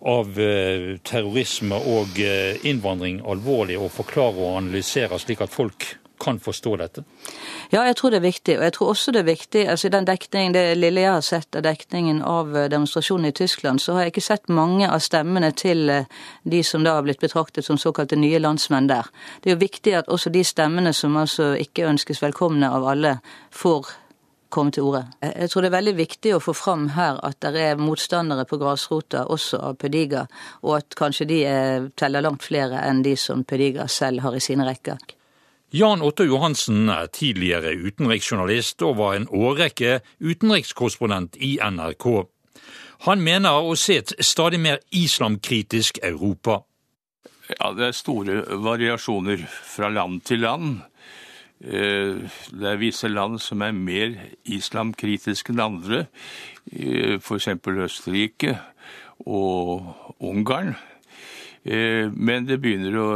av 0.00 0.40
eh, 0.40 0.96
terrorisme 1.06 1.78
og 1.78 2.20
innvandring 2.66 3.22
alvorlig 3.22 3.78
og 3.80 3.92
forklarer 3.94 4.40
og 4.40 4.60
analyserer, 4.64 5.18
slik 5.22 5.44
at 5.44 5.54
folk 5.54 5.92
kan 6.20 6.40
forstå 6.40 6.76
dette? 6.76 7.04
Ja, 7.70 7.84
jeg 7.86 7.96
tror 7.96 8.12
det 8.12 8.20
er 8.20 8.26
viktig. 8.26 8.56
Og 8.58 8.64
jeg 8.64 8.74
tror 8.76 8.92
også 8.92 9.14
det 9.14 9.22
er 9.22 9.28
viktig 9.28 9.62
altså 9.68 9.88
den 9.88 10.06
dekningen, 10.06 10.52
Det 10.52 10.78
lille 10.78 11.00
jeg 11.00 11.12
har 11.12 11.20
sett 11.20 11.56
av 11.56 11.62
dekningen 11.62 12.22
av 12.22 12.56
eh, 12.56 12.68
demonstrasjonen 12.70 13.30
i 13.30 13.32
Tyskland, 13.32 13.80
så 13.80 13.92
har 13.92 14.00
jeg 14.00 14.14
ikke 14.14 14.26
sett 14.28 14.48
mange 14.48 14.90
av 14.90 15.00
stemmene 15.00 15.52
til 15.52 15.90
eh, 15.90 16.04
de 16.44 16.62
som 16.62 16.84
da 16.84 16.94
har 16.98 17.06
blitt 17.06 17.20
betraktet 17.20 17.64
som 17.64 17.78
såkalte 17.78 18.16
nye 18.16 18.38
landsmenn 18.38 18.88
der. 18.90 19.08
Det 19.40 19.50
er 19.50 19.56
jo 19.56 19.64
viktig 19.64 19.94
at 19.96 20.08
også 20.08 20.30
de 20.30 20.44
stemmene 20.44 20.92
som 20.92 21.16
altså 21.16 21.54
ikke 21.56 21.88
ønskes 21.88 22.22
velkomne 22.22 22.68
av 22.70 22.86
alle, 22.86 23.18
får 23.50 23.86
komme 24.50 24.72
til 24.74 24.82
orde. 24.82 25.04
Jeg 25.22 25.50
tror 25.50 25.62
det 25.62 25.68
er 25.70 25.76
veldig 25.76 25.94
viktig 25.94 26.34
å 26.34 26.42
få 26.42 26.52
fram 26.54 26.88
her 26.96 27.20
at 27.22 27.38
det 27.40 27.62
er 27.62 27.78
motstandere 27.78 28.44
på 28.50 28.58
grasrota 28.58 29.24
også 29.30 29.60
av 29.62 29.78
Pediga, 29.78 30.26
og 30.62 30.80
at 30.80 30.98
kanskje 30.98 31.28
de 31.30 31.40
teller 31.96 32.26
langt 32.26 32.42
flere 32.42 32.82
enn 32.82 33.04
de 33.06 33.14
som 33.16 33.44
Pediga 33.44 33.86
selv 33.86 34.26
har 34.26 34.34
i 34.34 34.42
sine 34.42 34.66
rekker. 34.66 34.98
Jan 35.70 36.02
Otto 36.02 36.24
Johansen 36.26 36.88
er 36.90 37.06
tidligere 37.14 37.76
utenriksjournalist 37.78 38.82
og 38.82 38.96
var 38.98 39.14
en 39.14 39.28
årrekke 39.30 40.00
utenrikskorrespondent 40.18 41.38
i 41.38 41.60
NRK. 41.62 42.06
Han 43.06 43.22
mener 43.22 43.62
å 43.62 43.76
se 43.78 44.00
et 44.00 44.10
stadig 44.26 44.58
mer 44.58 44.80
islamkritisk 44.90 46.02
Europa. 46.02 46.64
Ja, 47.54 47.70
Det 47.72 47.86
er 47.86 47.92
store 47.92 48.42
variasjoner 48.58 49.46
fra 49.46 49.88
land 49.88 50.20
til 50.26 50.42
land. 50.42 50.80
Eh, 51.60 52.18
det 52.50 52.66
er 52.66 52.82
visse 52.82 53.08
land 53.08 53.38
som 53.38 53.62
er 53.62 53.72
mer 53.72 54.18
islamkritiske 54.44 55.52
enn 55.52 55.60
andre, 55.60 56.06
eh, 56.72 57.18
f.eks. 57.20 57.48
Østerrike 57.86 58.58
og 59.26 59.94
Ungarn. 60.18 60.74
Men 61.64 62.46
det 62.48 62.56
begynner 62.62 62.94
å 62.96 63.08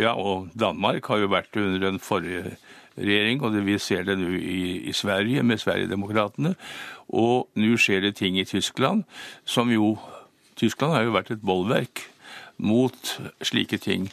Ja, 0.00 0.14
og 0.16 0.48
Danmark 0.56 1.04
har 1.12 1.20
jo 1.20 1.28
vært 1.28 1.58
under 1.60 1.82
den 1.82 1.98
forrige 2.00 2.54
regjering, 2.96 3.42
og 3.42 3.52
det, 3.52 3.64
vi 3.66 3.78
ser 3.78 4.06
det 4.08 4.16
nå 4.20 4.30
i, 4.36 4.88
i 4.88 4.94
Sverige 4.96 5.42
med 5.44 5.60
Sverigedemokraterna. 5.60 6.54
Og 7.12 7.48
nå 7.60 7.76
skjer 7.76 8.06
det 8.06 8.16
ting 8.20 8.38
i 8.40 8.48
Tyskland 8.48 9.04
som 9.44 9.72
jo 9.72 9.96
Tyskland 10.56 10.94
har 10.94 11.06
jo 11.06 11.16
vært 11.16 11.32
et 11.34 11.44
bollverk 11.44 12.04
mot 12.62 13.14
slike 13.42 13.80
ting. 13.82 14.10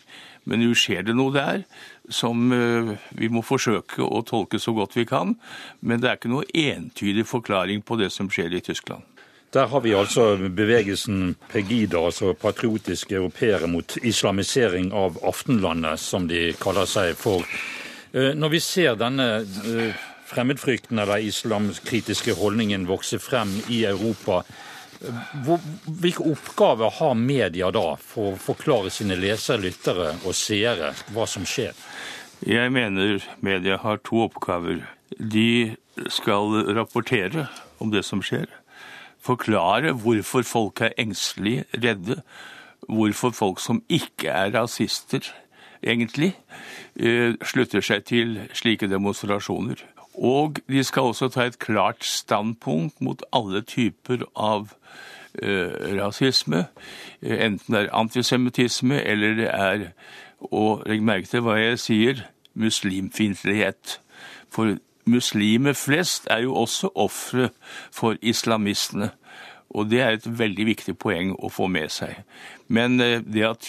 Men 0.47 0.63
nå 0.63 0.73
skjer 0.77 1.03
det 1.05 1.15
noe 1.17 1.33
der 1.35 1.65
som 2.09 2.49
eh, 2.55 2.95
vi 3.19 3.29
må 3.29 3.43
forsøke 3.45 4.01
å 4.01 4.23
tolke 4.25 4.59
så 4.61 4.73
godt 4.73 4.95
vi 4.97 5.05
kan. 5.09 5.35
Men 5.81 6.01
det 6.01 6.09
er 6.09 6.19
ikke 6.19 6.31
noe 6.31 6.47
entydig 6.49 7.27
forklaring 7.29 7.83
på 7.85 7.99
det 7.99 8.09
som 8.15 8.31
skjer 8.31 8.55
i 8.57 8.63
Tyskland. 8.65 9.03
Der 9.51 9.65
har 9.65 9.81
vi 9.81 9.95
altså 9.97 10.37
bevegelsen 10.37 11.35
Pegida, 11.49 11.97
altså 12.05 12.35
patriotiske 12.37 13.15
europeere 13.17 13.67
mot 13.67 13.95
islamisering 14.05 14.91
av 14.93 15.17
Aftenlandet, 15.25 15.97
som 15.99 16.27
de 16.29 16.51
kaller 16.61 16.85
seg 16.85 17.15
for. 17.17 17.41
Eh, 18.13 18.35
når 18.37 18.53
vi 18.53 18.59
ser 18.61 18.99
denne 19.01 19.25
eh, 19.41 20.05
fremmedfrykten 20.29 21.01
eller 21.01 21.25
islamkritiske 21.25 22.37
holdningen 22.37 22.85
vokse 22.89 23.17
frem 23.17 23.55
i 23.73 23.81
Europa, 23.89 24.43
eh, 25.01 25.49
hvilke 25.97 26.29
oppgaver 26.29 26.93
har 26.99 27.17
media 27.17 27.73
da 27.73 27.95
for 27.97 28.35
å 28.35 28.39
forklare 28.51 28.93
sine 28.93 29.17
lesere, 29.17 29.63
lyttere 29.65 30.13
og 30.19 30.37
seere 30.37 30.93
hva 31.09 31.25
som 31.25 31.49
skjer? 31.49 31.73
Jeg 32.45 32.69
mener 32.69 33.25
media 33.41 33.81
har 33.81 33.97
to 34.05 34.27
oppgaver. 34.29 34.85
De 35.17 35.73
skal 36.13 36.53
rapportere 36.77 37.49
om 37.81 37.89
det 37.89 38.05
som 38.05 38.21
skjer. 38.21 38.45
Forklare 39.21 39.93
hvorfor 39.93 40.41
folk 40.47 40.81
er 40.81 40.95
engstelige, 40.97 41.65
redde. 41.73 42.21
Hvorfor 42.87 43.29
folk 43.35 43.59
som 43.59 43.83
ikke 43.89 44.27
er 44.27 44.53
rasister, 44.55 45.19
egentlig, 45.83 46.33
eh, 46.95 47.33
slutter 47.43 47.81
seg 47.81 48.05
til 48.05 48.39
slike 48.53 48.87
demonstrasjoner. 48.89 49.83
Og 50.13 50.59
de 50.69 50.83
skal 50.83 51.01
også 51.11 51.29
ta 51.29 51.45
et 51.47 51.59
klart 51.59 52.03
standpunkt 52.03 53.01
mot 53.01 53.21
alle 53.33 53.61
typer 53.61 54.25
av 54.35 54.73
eh, 55.41 55.95
rasisme, 55.99 56.65
eh, 57.21 57.45
enten 57.45 57.75
det 57.75 57.85
er 57.85 57.95
antisemittisme 57.95 59.01
eller 59.03 59.35
det 59.35 59.49
er, 59.53 59.87
og 60.51 60.83
legg 60.87 61.03
merke 61.03 61.27
til 61.27 61.45
hva 61.45 61.55
jeg 61.59 61.79
sier, 61.79 62.25
muslimfiendtlighet. 62.59 63.99
For 64.49 64.77
muslimer 65.09 65.75
flest 65.77 66.27
er 66.31 66.45
jo 66.45 66.55
også 66.55 66.91
ofre 66.95 67.49
for 67.91 68.17
islamistene. 68.21 69.11
Og 69.69 69.89
det 69.89 70.01
er 70.01 70.15
et 70.17 70.25
veldig 70.39 70.65
viktig 70.71 70.95
poeng 70.97 71.35
å 71.37 71.51
få 71.53 71.67
med 71.69 71.91
seg. 71.93 72.23
Men 72.73 72.97
det 72.97 73.45
at 73.45 73.67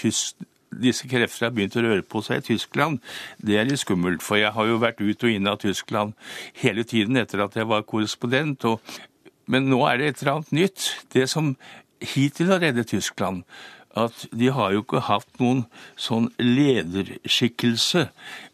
disse 0.70 1.08
krefter 1.10 1.48
har 1.48 1.54
begynt 1.54 1.76
å 1.76 1.84
røre 1.84 2.06
på 2.06 2.22
seg 2.24 2.40
i 2.40 2.46
Tyskland, 2.52 3.00
det 3.42 3.58
er 3.58 3.68
litt 3.68 3.82
skummelt. 3.82 4.24
For 4.24 4.40
jeg 4.40 4.54
har 4.56 4.70
jo 4.70 4.80
vært 4.80 5.02
ut 5.02 5.26
og 5.26 5.34
inn 5.34 5.50
av 5.50 5.60
Tyskland 5.60 6.14
hele 6.62 6.86
tiden 6.88 7.20
etter 7.20 7.44
at 7.44 7.58
jeg 7.58 7.68
var 7.68 7.86
korrespondent. 7.88 8.64
Og, 8.70 8.80
men 9.50 9.68
nå 9.68 9.82
er 9.88 10.00
det 10.00 10.08
et 10.08 10.22
eller 10.22 10.38
annet 10.38 10.56
nytt. 10.56 10.88
Det 11.12 11.26
som 11.30 11.52
hittil 12.00 12.54
har 12.54 12.62
reddet 12.64 12.92
Tyskland, 12.94 13.44
at 13.98 14.26
de 14.30 14.50
har 14.54 14.74
jo 14.74 14.84
ikke 14.84 15.02
hatt 15.08 15.40
noen 15.42 15.64
sånn 15.98 16.28
lederskikkelse 16.38 18.06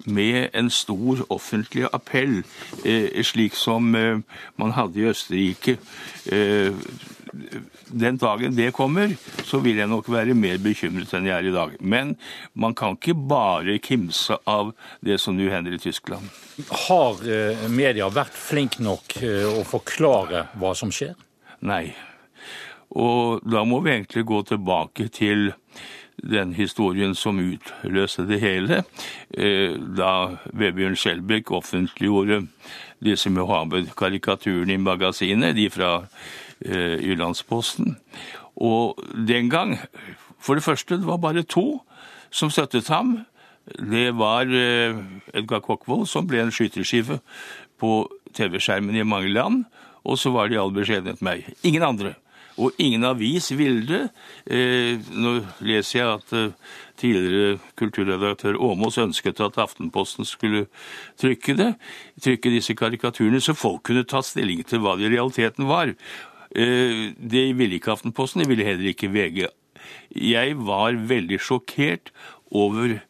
med 0.07 0.55
en 0.57 0.71
stor 0.73 1.27
offentlig 1.29 1.85
appell, 1.93 2.41
eh, 2.85 3.21
slik 3.27 3.59
som 3.59 3.95
eh, 3.95 4.23
man 4.57 4.73
hadde 4.79 5.03
i 5.03 5.11
Østerrike. 5.11 5.77
Eh, 6.33 6.73
den 7.87 8.17
dagen 8.17 8.57
det 8.57 8.73
kommer, 8.75 9.13
så 9.45 9.61
vil 9.65 9.79
jeg 9.81 9.91
nok 9.91 10.09
være 10.11 10.35
mer 10.39 10.59
bekymret 10.63 11.13
enn 11.17 11.29
jeg 11.29 11.37
er 11.37 11.51
i 11.51 11.55
dag. 11.55 11.77
Men 11.81 12.15
man 12.55 12.75
kan 12.75 12.97
ikke 12.97 13.17
bare 13.29 13.79
kimse 13.83 14.39
av 14.49 14.73
det 15.05 15.19
som 15.23 15.37
nå 15.37 15.51
hender 15.53 15.77
i 15.77 15.83
Tyskland. 15.83 16.31
Har 16.89 17.21
eh, 17.29 17.67
media 17.69 18.09
vært 18.13 18.35
flink 18.37 18.81
nok 18.83 19.19
eh, 19.23 19.47
å 19.47 19.65
forklare 19.67 20.47
hva 20.57 20.75
som 20.79 20.93
skjer? 20.95 21.15
Nei. 21.67 21.91
Og 22.91 23.43
da 23.45 23.65
må 23.65 23.81
vi 23.85 23.95
egentlig 23.97 24.25
gå 24.27 24.43
tilbake 24.43 25.09
til 25.09 25.53
den 26.17 26.55
historien 26.57 27.15
som 27.15 27.39
utløste 27.39 28.25
det 28.29 28.41
hele, 28.41 28.85
eh, 29.37 29.77
da 29.77 30.39
Vebjørn 30.53 30.97
Skjelbæk 30.97 31.51
offentliggjorde 31.53 32.47
disse 33.05 33.31
Mohammed-karikaturene 33.31 34.73
i 34.73 34.81
magasinet, 34.81 35.57
de 35.57 35.69
fra 35.71 36.07
Eh, 36.65 36.97
Jyllandsposten. 37.05 37.97
Og 38.57 38.97
den 39.29 39.51
gang, 39.51 39.79
for 40.41 40.55
det 40.55 40.63
første, 40.63 40.97
det 40.97 41.07
var 41.07 41.17
bare 41.17 41.43
to 41.43 41.83
som 42.31 42.51
støttet 42.51 42.89
ham. 42.89 43.27
Det 43.91 44.17
var 44.17 44.49
eh, 44.49 44.97
Edgar 45.35 45.61
Kokkvold, 45.61 46.07
som 46.07 46.27
ble 46.27 46.41
en 46.41 46.53
skyteskive 46.53 47.21
på 47.79 48.09
TV-skjermen 48.33 48.97
i 48.97 49.05
mange 49.05 49.29
land. 49.29 49.65
Og 50.05 50.19
så 50.19 50.31
var 50.33 50.49
det 50.49 50.57
i 50.57 50.61
all 50.63 50.73
beskjedenhet 50.73 51.21
meg. 51.21 51.45
Ingen 51.63 51.83
andre. 51.83 52.15
Og 52.57 52.73
ingen 52.81 53.05
avis 53.05 53.51
ville 53.53 53.85
det. 53.85 54.03
Eh, 54.49 54.97
nå 55.13 55.39
leser 55.61 55.99
jeg 55.99 56.09
at 56.15 56.55
tidligere 56.97 57.59
kulturredaktør 57.77 58.57
Aamodt 58.57 58.99
ønsket 59.03 59.43
at 59.45 59.59
Aftenposten 59.61 60.25
skulle 60.29 60.67
trykke 61.21 61.57
det, 61.59 61.75
trykke 62.25 62.55
disse 62.55 62.77
karikaturene, 62.79 63.41
så 63.41 63.57
folk 63.57 63.85
kunne 63.89 64.07
ta 64.09 64.23
stilling 64.25 64.65
til 64.67 64.81
hva 64.85 64.97
det 64.97 65.11
i 65.11 65.15
realiteten 65.17 65.69
var. 65.69 65.93
Eh, 66.57 67.13
det 67.17 67.51
ville 67.59 67.77
ikke 67.77 67.93
Aftenposten, 67.97 68.43
det 68.43 68.51
ville 68.51 68.65
heller 68.65 68.93
ikke 68.93 69.13
VG. 69.13 69.47
Jeg 70.17 70.57
var 70.57 70.97
veldig 70.97 71.39
sjokkert 71.43 72.13
over 72.51 73.01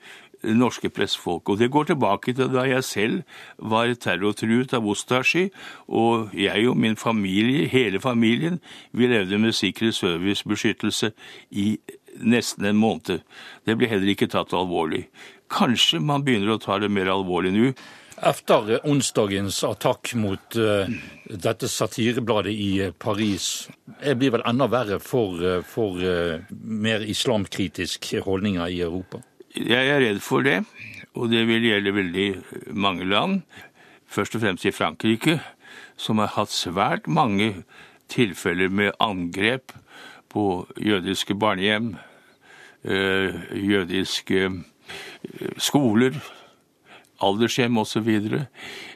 norske 0.55 0.91
pressefolk. 0.91 1.49
Og 1.49 1.59
det 1.59 1.71
går 1.75 1.91
tilbake 1.91 2.35
til 2.37 2.51
da 2.53 2.67
jeg 2.69 2.85
selv 2.85 3.23
var 3.59 3.93
terrortruet 3.95 4.75
av 4.77 4.87
Ostashi, 4.87 5.49
og 5.89 6.35
jeg 6.37 6.69
og 6.71 6.77
min 6.77 6.97
familie, 6.97 7.67
hele 7.69 8.01
familien, 8.01 8.61
vi 8.93 9.11
levde 9.11 9.39
med 9.39 9.57
Secret 9.57 9.95
Service-beskyttelse 9.95 11.13
i 11.51 11.77
nesten 12.21 12.65
en 12.65 12.81
måned. 12.81 13.23
Det 13.67 13.77
ble 13.77 13.91
heller 13.91 14.13
ikke 14.13 14.31
tatt 14.33 14.55
alvorlig. 14.57 15.07
Kanskje 15.53 16.01
man 16.03 16.25
begynner 16.27 16.55
å 16.55 16.61
ta 16.63 16.79
det 16.83 16.91
mer 16.91 17.11
alvorlig 17.13 17.53
nå. 17.55 17.71
Etter 18.17 18.79
onsdagens 18.89 19.59
attakk 19.69 20.15
mot 20.17 20.57
uh, 20.57 20.89
dette 21.29 21.69
satirebladet 21.69 22.55
i 22.55 22.71
eh, 22.87 22.95
Paris, 22.97 23.69
det 24.01 24.15
blir 24.17 24.33
vel 24.33 24.45
enda 24.49 24.71
verre 24.73 24.97
for, 25.05 25.37
uh, 25.37 25.61
for 25.61 26.01
uh, 26.01 26.41
mer 26.49 27.05
islamkritiske 27.05 28.25
holdninger 28.25 28.73
i 28.73 28.81
Europa? 28.87 29.21
Jeg 29.57 29.89
er 29.89 30.03
redd 30.03 30.21
for 30.21 30.45
det, 30.45 30.65
og 31.17 31.31
det 31.33 31.47
vil 31.49 31.65
gjelde 31.65 31.95
veldig 31.95 32.27
mange 32.77 33.07
land. 33.09 33.41
Først 34.07 34.35
og 34.37 34.43
fremst 34.43 34.67
i 34.69 34.71
Frankrike, 34.71 35.39
som 35.97 36.19
har 36.21 36.35
hatt 36.35 36.53
svært 36.53 37.09
mange 37.09 37.65
tilfeller 38.13 38.69
med 38.69 38.93
angrep 39.01 39.73
på 40.29 40.67
jødiske 40.77 41.35
barnehjem, 41.35 41.95
jødiske 42.85 44.51
skoler, 45.57 46.21
aldershjem 47.25 47.79
osv. 47.79 48.11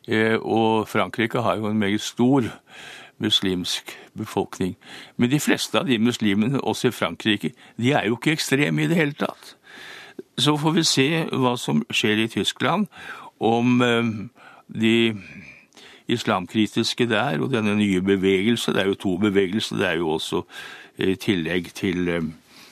Eh, 0.08 0.36
og 0.40 0.88
Frankrike 0.88 1.40
har 1.40 1.56
jo 1.56 1.70
en 1.70 1.78
meget 1.78 2.00
stor 2.00 2.44
muslimsk 3.18 3.96
befolkning. 4.16 4.76
Men 5.16 5.30
de 5.30 5.40
fleste 5.40 5.78
av 5.78 5.88
de 5.88 5.98
muslimene, 5.98 6.60
også 6.60 6.88
i 6.88 6.96
Frankrike, 6.96 7.52
de 7.76 7.92
er 7.92 8.06
jo 8.06 8.16
ikke 8.20 8.36
ekstreme 8.36 8.84
i 8.84 8.88
det 8.92 8.96
hele 8.96 9.16
tatt. 9.16 9.56
Så 10.40 10.56
får 10.56 10.72
vi 10.72 10.84
se 10.88 11.08
hva 11.36 11.52
som 11.60 11.82
skjer 11.92 12.24
i 12.24 12.28
Tyskland, 12.32 12.86
om 13.40 13.80
eh, 13.84 14.10
de 14.72 14.94
islamkritiske 16.10 17.06
der 17.10 17.42
og 17.42 17.52
denne 17.52 17.74
nye 17.76 18.00
bevegelse. 18.00 18.72
Det 18.72 18.82
er 18.82 18.88
jo 18.88 19.00
to 19.00 19.16
bevegelser. 19.20 19.76
Det 19.80 19.88
er 19.88 19.98
jo 20.00 20.14
også 20.16 20.44
i 21.00 21.16
tillegg 21.20 21.72
til 21.76 22.08
eh, 22.08 22.30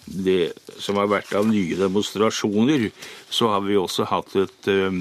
det 0.09 0.53
som 0.81 0.97
har 0.97 1.11
vært 1.13 1.35
av 1.37 1.49
nye 1.49 1.77
demonstrasjoner, 1.77 2.89
så 3.29 3.53
har 3.53 3.67
vi 3.67 3.77
også 3.77 4.09
hatt 4.09 4.37
et, 4.41 4.71
eh, 4.73 5.01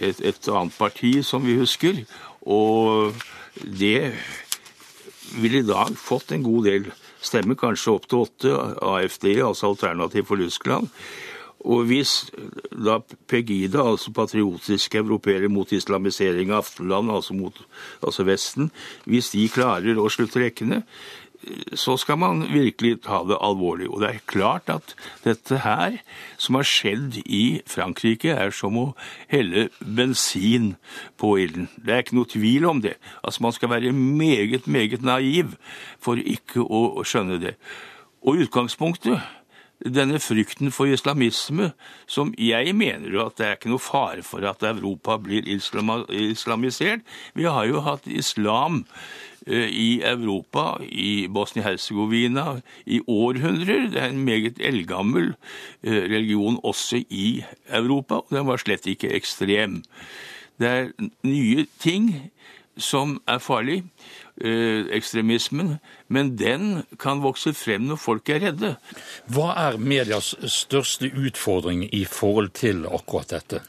et, 0.00 0.22
et 0.32 0.48
annet 0.48 0.78
parti, 0.78 1.18
som 1.22 1.44
vi 1.44 1.58
husker. 1.60 2.04
Og 2.48 3.12
det 3.60 4.14
vil 5.36 5.60
i 5.60 5.66
dag 5.66 5.92
fått 6.00 6.32
en 6.32 6.46
god 6.46 6.70
del 6.70 6.92
stemmer, 7.20 7.58
kanskje 7.58 7.96
opp 7.98 8.06
til 8.08 8.24
åtte, 8.24 8.54
AFD, 8.80 9.34
altså 9.44 9.74
Alternativ 9.74 10.30
for 10.30 10.40
Tyskland. 10.40 10.88
Og 11.66 11.88
hvis 11.90 12.28
da 12.70 13.00
Pegida, 13.28 13.82
altså 13.82 14.12
patriotiske 14.14 15.00
europeere 15.00 15.50
mot 15.50 15.72
islamisering 15.74 16.52
av 16.52 16.62
Aftenland, 16.62 17.10
altså 17.10 17.34
mot 17.34 17.56
altså 18.02 18.26
Vesten, 18.28 18.70
hvis 19.04 19.32
de 19.34 19.48
klarer 19.50 19.98
å 19.98 20.10
slutte 20.12 20.42
rekkene, 20.44 20.84
så 21.78 21.94
skal 21.96 22.18
man 22.18 22.40
virkelig 22.50 23.02
ta 23.06 23.20
det 23.26 23.38
alvorlig. 23.40 23.88
Og 23.90 24.02
det 24.02 24.08
er 24.08 24.24
klart 24.26 24.70
at 24.72 24.94
dette 25.24 25.60
her, 25.62 26.00
som 26.36 26.58
har 26.58 26.66
skjedd 26.66 27.20
i 27.24 27.60
Frankrike, 27.66 28.32
er 28.34 28.50
som 28.54 28.78
å 28.78 28.86
helle 29.30 29.68
bensin 29.78 30.74
på 31.18 31.36
ilden. 31.38 31.68
Det 31.76 31.94
er 31.94 32.02
ikke 32.02 32.18
noe 32.18 32.30
tvil 32.30 32.66
om 32.68 32.82
det. 32.82 32.96
Altså 33.22 33.46
Man 33.46 33.54
skal 33.54 33.70
være 33.70 33.92
meget, 33.92 34.66
meget 34.66 35.02
naiv 35.02 35.54
for 36.02 36.18
ikke 36.18 36.64
å 36.64 37.04
skjønne 37.06 37.38
det. 37.42 37.54
Og 38.26 38.42
utgangspunktet 38.42 39.22
denne 39.84 40.18
frykten 40.18 40.72
for 40.74 40.90
islamisme, 40.90 41.72
som 42.10 42.32
jeg 42.38 42.74
mener 42.74 43.12
jo 43.12 43.24
at 43.26 43.38
det 43.38 43.46
er 43.46 43.56
ikke 43.56 43.70
noe 43.70 43.82
fare 43.82 44.24
for 44.26 44.42
at 44.48 44.64
Europa 44.66 45.18
blir 45.22 45.46
islamisert. 45.46 47.04
Vi 47.38 47.46
har 47.46 47.68
jo 47.70 47.82
hatt 47.86 48.08
islam 48.10 48.82
eh, 49.46 49.68
i 49.70 49.88
Europa, 50.02 50.80
i 50.82 51.28
Bosnia-Hercegovina, 51.30 52.60
i 52.86 53.00
århundrer. 53.06 53.90
Det 53.92 54.02
er 54.02 54.10
en 54.10 54.24
meget 54.26 54.58
eldgammel 54.58 55.34
eh, 55.82 56.02
religion 56.10 56.58
også 56.62 57.04
i 57.08 57.44
Europa, 57.70 58.24
og 58.24 58.34
den 58.34 58.50
var 58.50 58.62
slett 58.62 58.90
ikke 58.90 59.14
ekstrem. 59.14 59.82
Det 60.58 60.68
er 60.68 60.90
nye 61.22 61.66
ting 61.78 62.32
som 62.78 63.18
er 63.30 63.38
farlig. 63.42 63.84
Eh, 64.38 64.86
ekstremismen, 64.94 65.78
men 66.08 66.36
den 66.38 66.84
kan 67.02 67.24
vokse 67.24 67.50
frem 67.58 67.88
når 67.88 67.98
folk 67.98 68.28
er 68.30 68.44
redde. 68.44 68.76
Hva 69.26 69.48
er 69.58 69.78
medias 69.82 70.28
største 70.46 71.10
utfordring 71.10 71.82
i 71.90 72.04
forhold 72.06 72.52
til 72.54 72.84
akkurat 72.86 73.32
dette? 73.34 73.64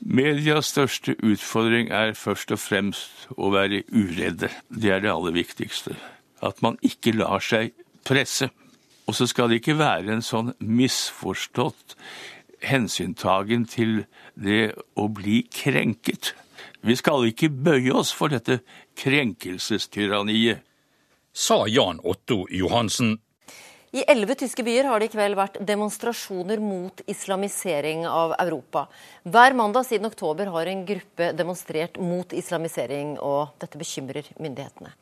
Medias 0.00 0.72
største 0.72 1.12
utfordring 1.20 1.92
er 1.92 2.16
først 2.16 2.54
og 2.56 2.62
fremst 2.62 3.28
å 3.36 3.52
være 3.52 3.82
uredde. 3.92 4.48
Det 4.72 4.94
er 4.96 5.04
det 5.04 5.12
aller 5.12 5.36
viktigste. 5.36 5.98
At 6.40 6.64
man 6.64 6.80
ikke 6.80 7.12
lar 7.18 7.44
seg 7.44 7.76
presse. 8.08 8.48
Og 9.04 9.18
så 9.18 9.28
skal 9.28 9.50
det 9.50 9.60
ikke 9.60 9.76
være 9.76 10.16
en 10.16 10.24
sånn 10.24 10.54
misforstått 10.58 11.98
hensyntagen 12.64 13.68
til 13.68 14.06
det 14.40 14.72
å 14.96 15.10
bli 15.12 15.42
krenket. 15.52 16.32
Vi 16.82 16.96
skal 16.98 17.28
ikke 17.30 17.46
bøye 17.46 17.92
oss 17.94 18.10
for 18.10 18.32
dette 18.32 18.58
krenkelsestyranniet. 18.98 20.64
Sa 21.32 21.62
Jan 21.70 22.00
Otto 22.02 22.42
Johansen. 22.50 23.20
I 23.92 24.02
elleve 24.08 24.34
tyske 24.40 24.64
byer 24.64 24.88
har 24.88 25.00
det 25.00 25.10
i 25.10 25.12
kveld 25.12 25.36
vært 25.36 25.60
demonstrasjoner 25.68 26.60
mot 26.64 27.02
islamisering 27.12 28.06
av 28.08 28.34
Europa. 28.40 28.86
Hver 29.22 29.54
mandag 29.54 29.86
siden 29.86 30.08
oktober 30.08 30.48
har 30.54 30.70
en 30.72 30.84
gruppe 30.88 31.30
demonstrert 31.36 32.00
mot 32.00 32.32
islamisering, 32.32 33.14
og 33.20 33.52
dette 33.62 33.78
bekymrer 33.78 34.32
myndighetene. 34.40 34.96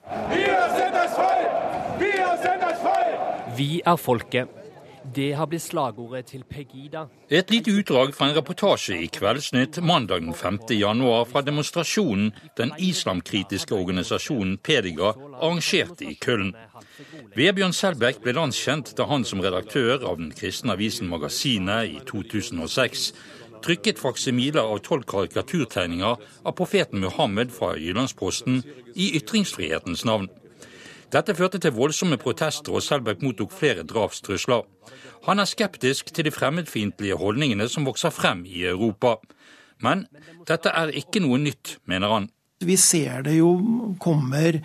Vi 3.56 3.70
er 3.80 3.96
folket. 3.96 4.59
Det 5.04 5.32
har 5.32 5.46
blitt 5.48 5.64
slagordet 5.64 6.26
til 6.30 6.44
Pegida. 6.44 7.06
Et 7.30 7.50
lite 7.50 7.72
utdrag 7.72 8.12
fra 8.14 8.28
en 8.28 8.36
reportasje 8.36 8.98
i 9.00 9.08
Kveldsnytt 9.08 9.80
mandag 9.82 10.20
den 10.20 10.34
5. 10.34 10.58
januar 10.76 11.24
fra 11.24 11.40
demonstrasjonen 11.42 12.32
den 12.56 12.72
islamkritiske 12.78 13.74
organisasjonen 13.74 14.58
Pediga 14.58 15.14
arrangerte 15.40 16.04
i 16.04 16.18
Köln. 16.20 16.52
Vebjørn 17.36 17.72
Selbekk 17.72 18.20
ble 18.24 18.36
landskjent 18.36 18.92
da 18.98 19.08
han 19.08 19.24
som 19.24 19.40
redaktør 19.40 20.04
av 20.04 20.20
den 20.20 20.32
kristne 20.36 20.76
avisen 20.76 21.08
Magasinet 21.08 21.88
i 21.88 22.00
2006 22.06 23.12
trykket 23.64 24.00
faksimiler 24.00 24.64
av 24.64 24.80
tolv 24.84 25.04
karikaturtegninger 25.08 26.16
av 26.44 26.56
profeten 26.56 27.00
Muhammed 27.02 27.52
fra 27.52 27.74
Jyllandsposten 27.76 28.62
i 28.94 29.12
ytringsfrihetens 29.20 30.04
navn. 30.08 30.30
Dette 31.10 31.34
førte 31.34 31.58
til 31.58 31.74
voldsomme 31.74 32.20
protester, 32.22 32.76
og 32.76 32.84
Selbekk 32.86 33.24
mottok 33.26 33.50
flere 33.50 33.82
drapstrusler. 33.82 34.62
Han 35.26 35.42
er 35.42 35.48
skeptisk 35.50 36.12
til 36.14 36.28
de 36.28 36.32
fremmedfiendtlige 36.34 37.18
holdningene 37.18 37.66
som 37.68 37.88
vokser 37.88 38.14
frem 38.14 38.44
i 38.46 38.62
Europa. 38.70 39.16
Men 39.82 40.04
dette 40.46 40.70
er 40.70 40.92
ikke 41.02 41.22
noe 41.24 41.40
nytt, 41.42 41.78
mener 41.90 42.14
han. 42.14 42.28
Vi 42.60 42.76
ser 42.76 43.24
det 43.24 43.38
jo 43.38 43.50
kommer 43.98 44.60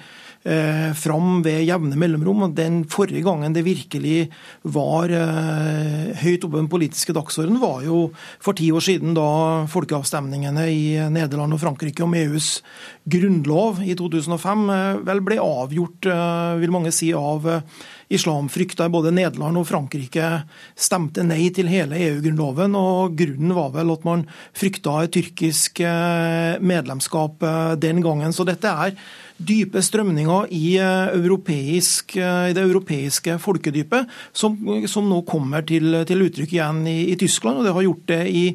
eh, 0.45 0.91
fram 0.97 1.41
ved 1.45 1.65
jevne 1.65 1.97
mellomrom. 1.99 2.45
og 2.47 2.55
Den 2.55 2.83
forrige 2.89 3.25
gangen 3.25 3.53
det 3.55 3.65
virkelig 3.65 4.29
var 4.63 5.11
eh, 5.11 6.13
høyt 6.21 6.45
oppe 6.45 6.61
den 6.61 6.71
politiske 6.71 7.15
dagsordenen, 7.15 7.61
var 7.61 7.83
jo 7.85 8.09
for 8.39 8.57
ti 8.57 8.71
år 8.71 8.85
siden, 8.85 9.15
da 9.17 9.65
folkeavstemningene 9.71 10.67
i 10.71 10.85
Nederland 11.11 11.55
og 11.55 11.63
Frankrike 11.63 12.05
om 12.05 12.15
EUs 12.15 12.59
grunnlov 13.05 13.81
i 13.85 13.95
2005 13.97 14.69
eh, 14.69 15.03
vel 15.05 15.21
ble 15.25 15.41
avgjort, 15.41 16.09
eh, 16.09 16.55
vil 16.61 16.73
mange 16.73 16.93
si, 16.95 17.11
av 17.15 17.45
eh, 17.49 17.83
islamfrykt, 18.15 18.77
der 18.79 18.91
både 18.93 19.13
Nederland 19.15 19.57
og 19.59 19.67
Frankrike 19.69 20.29
stemte 20.77 21.25
nei 21.25 21.49
til 21.55 21.69
hele 21.71 21.97
EU-grunnloven. 21.97 22.75
og 22.77 23.15
Grunnen 23.17 23.55
var 23.57 23.71
vel 23.73 23.93
at 23.93 24.05
man 24.05 24.25
frykta 24.57 25.03
et 25.03 25.15
tyrkisk 25.15 25.81
eh, 25.81 26.61
medlemskap 26.61 27.41
den 27.81 28.03
gangen. 28.05 28.33
Så 28.33 28.45
dette 28.47 28.69
er 28.69 28.97
dype 29.37 29.81
strømninger 29.83 30.47
i, 30.55 30.77
eh, 30.79 31.15
europeisk, 31.17 32.15
i 32.15 32.53
det 32.55 32.63
europeiske 32.63 33.37
folkedypet, 33.39 34.07
som, 34.33 34.55
som 34.87 35.09
nå 35.09 35.21
kommer 35.27 35.65
til, 35.67 36.03
til 36.07 36.25
uttrykk 36.27 36.53
igjen 36.55 36.83
i, 36.87 37.11
i, 37.11 37.15
Tyskland. 37.19 37.59
og 37.59 37.65
Det 37.65 37.73
har 37.73 37.87
gjort 37.87 38.05
det 38.07 38.21
i, 38.31 38.45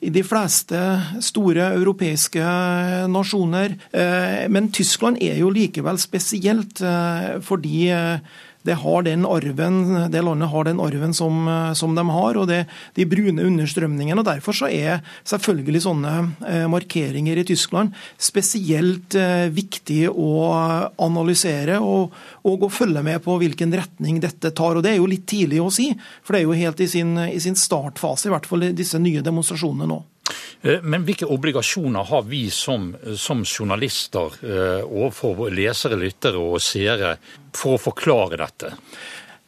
i 0.00 0.10
de 0.10 0.24
fleste 0.26 0.80
store 1.20 1.72
europeiske 1.74 2.42
nasjoner. 3.08 3.76
Men 4.50 4.72
Tyskland 4.74 5.22
er 5.22 5.38
jo 5.38 5.52
likevel 5.54 5.98
spesielt 6.02 6.82
fordi 7.46 7.88
det, 8.64 8.78
arven, 8.80 10.10
det, 10.10 10.22
landet 10.24 10.48
har 10.50 10.64
den 10.64 10.80
arven 10.80 11.14
som, 11.14 11.44
som 11.76 11.94
de 11.94 12.04
har, 12.08 12.38
og 12.40 12.48
det, 12.48 12.64
de 12.96 13.06
brune 13.08 13.44
understrømningene. 13.44 14.20
og 14.20 14.28
Derfor 14.28 14.56
så 14.56 14.70
er 14.72 15.02
selvfølgelig 15.28 15.84
sånne 15.84 16.14
eh, 16.48 16.64
markeringer 16.72 17.40
i 17.40 17.46
Tyskland 17.46 17.94
spesielt 18.16 19.16
eh, 19.18 19.50
viktig 19.52 20.08
å 20.08 20.30
analysere 21.04 21.80
og, 21.82 22.14
og, 22.42 22.66
å 22.66 22.72
følge 22.72 23.04
med 23.04 23.20
på 23.24 23.36
hvilken 23.42 23.74
retning 23.76 24.22
dette 24.24 24.54
tar. 24.56 24.78
og 24.78 24.84
Det 24.86 24.94
er 24.94 25.00
jo 25.02 25.10
litt 25.10 25.28
tidlig 25.28 25.60
å 25.62 25.70
si, 25.74 25.90
for 26.24 26.34
det 26.34 26.42
er 26.42 26.48
jo 26.48 26.58
helt 26.64 26.80
i 26.80 26.90
sin, 26.90 27.16
i 27.28 27.40
sin 27.42 27.58
startfase, 27.58 28.28
i 28.30 28.34
hvert 28.34 28.48
fall 28.48 28.70
disse 28.72 29.00
nye 29.02 29.24
demonstrasjonene 29.24 29.90
nå. 29.90 30.02
Eh, 30.62 30.82
men 30.82 31.04
hvilke 31.06 31.28
obligasjoner 31.30 32.06
har 32.10 32.24
vi 32.28 32.46
som, 32.52 32.92
som 33.16 33.44
journalister 33.44 34.38
eh, 34.44 34.84
overfor 34.84 35.48
lesere, 35.54 35.98
lyttere 36.00 36.40
og 36.40 36.62
seere 36.62 37.16
for 37.54 37.76
å 37.76 37.84
forklare 37.90 38.40
dette? 38.40 38.72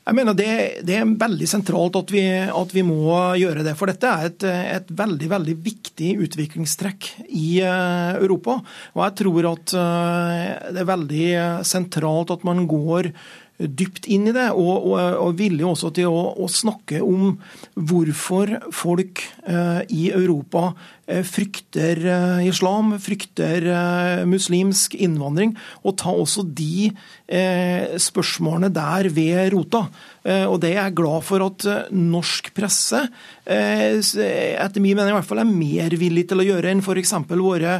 Jeg 0.06 0.14
mener 0.14 0.36
det, 0.38 0.50
det, 0.86 1.00
er 1.00 1.14
veldig 1.18 1.48
sentralt 1.50 1.96
at 1.98 2.12
vi, 2.14 2.22
at 2.30 2.74
vi, 2.74 2.84
må 2.86 3.16
gjøre 3.40 3.64
det. 3.66 3.72
For 3.74 3.90
dette 3.90 4.06
er 4.06 4.28
et, 4.28 4.44
et, 4.76 4.92
veldig 4.94 5.30
veldig 5.32 5.56
viktig 5.64 6.12
utviklingstrekk 6.28 7.08
i 7.26 7.48
eh, 7.66 8.12
Europa. 8.20 8.60
Og 8.94 9.02
jeg 9.02 9.16
tror 9.24 9.50
at 9.50 9.74
det 9.74 10.84
er 10.84 10.92
veldig 10.92 11.26
sentralt 11.66 12.30
at 12.36 12.46
man 12.46 12.62
går 12.70 13.10
dypt 13.58 14.06
inn 14.12 14.28
i 14.28 14.34
det, 14.36 14.48
og, 14.52 14.90
og, 14.92 14.98
og 15.22 15.38
villig 15.38 15.64
også 15.66 15.92
til 15.96 16.12
å, 16.12 16.22
å, 16.36 16.48
snakke 16.50 17.00
om 17.04 17.38
hvorfor 17.74 18.52
folk 18.74 19.22
eh, 19.48 19.80
i 19.92 20.10
Europa 20.12 20.70
frykter 21.06 22.00
eh, 22.02 22.48
islam, 22.48 22.96
frykter 22.98 23.66
eh, 23.70 24.24
muslimsk 24.26 24.96
innvandring, 24.98 25.54
og 25.86 25.94
ta 26.00 26.10
også 26.10 26.42
de 26.56 26.90
eh, 27.30 27.94
spørsmålene 28.02 28.72
der 28.74 29.08
ved 29.14 29.52
rota. 29.54 29.84
Eh, 30.26 30.44
og 30.50 30.58
det 30.64 30.72
er 30.72 30.80
jeg 30.88 30.96
glad 30.98 31.22
for 31.26 31.46
at 31.46 31.66
norsk 31.94 32.50
presse 32.56 33.06
etter 33.46 34.82
min 34.82 34.96
mening 34.98 35.12
i 35.12 35.14
hvert 35.14 35.28
fall 35.28 35.38
er 35.38 35.46
mer 35.46 35.92
villig 35.94 36.24
til 36.26 36.42
å 36.42 36.46
gjøre 36.48 36.72
enn 36.72 36.80
f.eks. 36.82 37.12
våre 37.30 37.76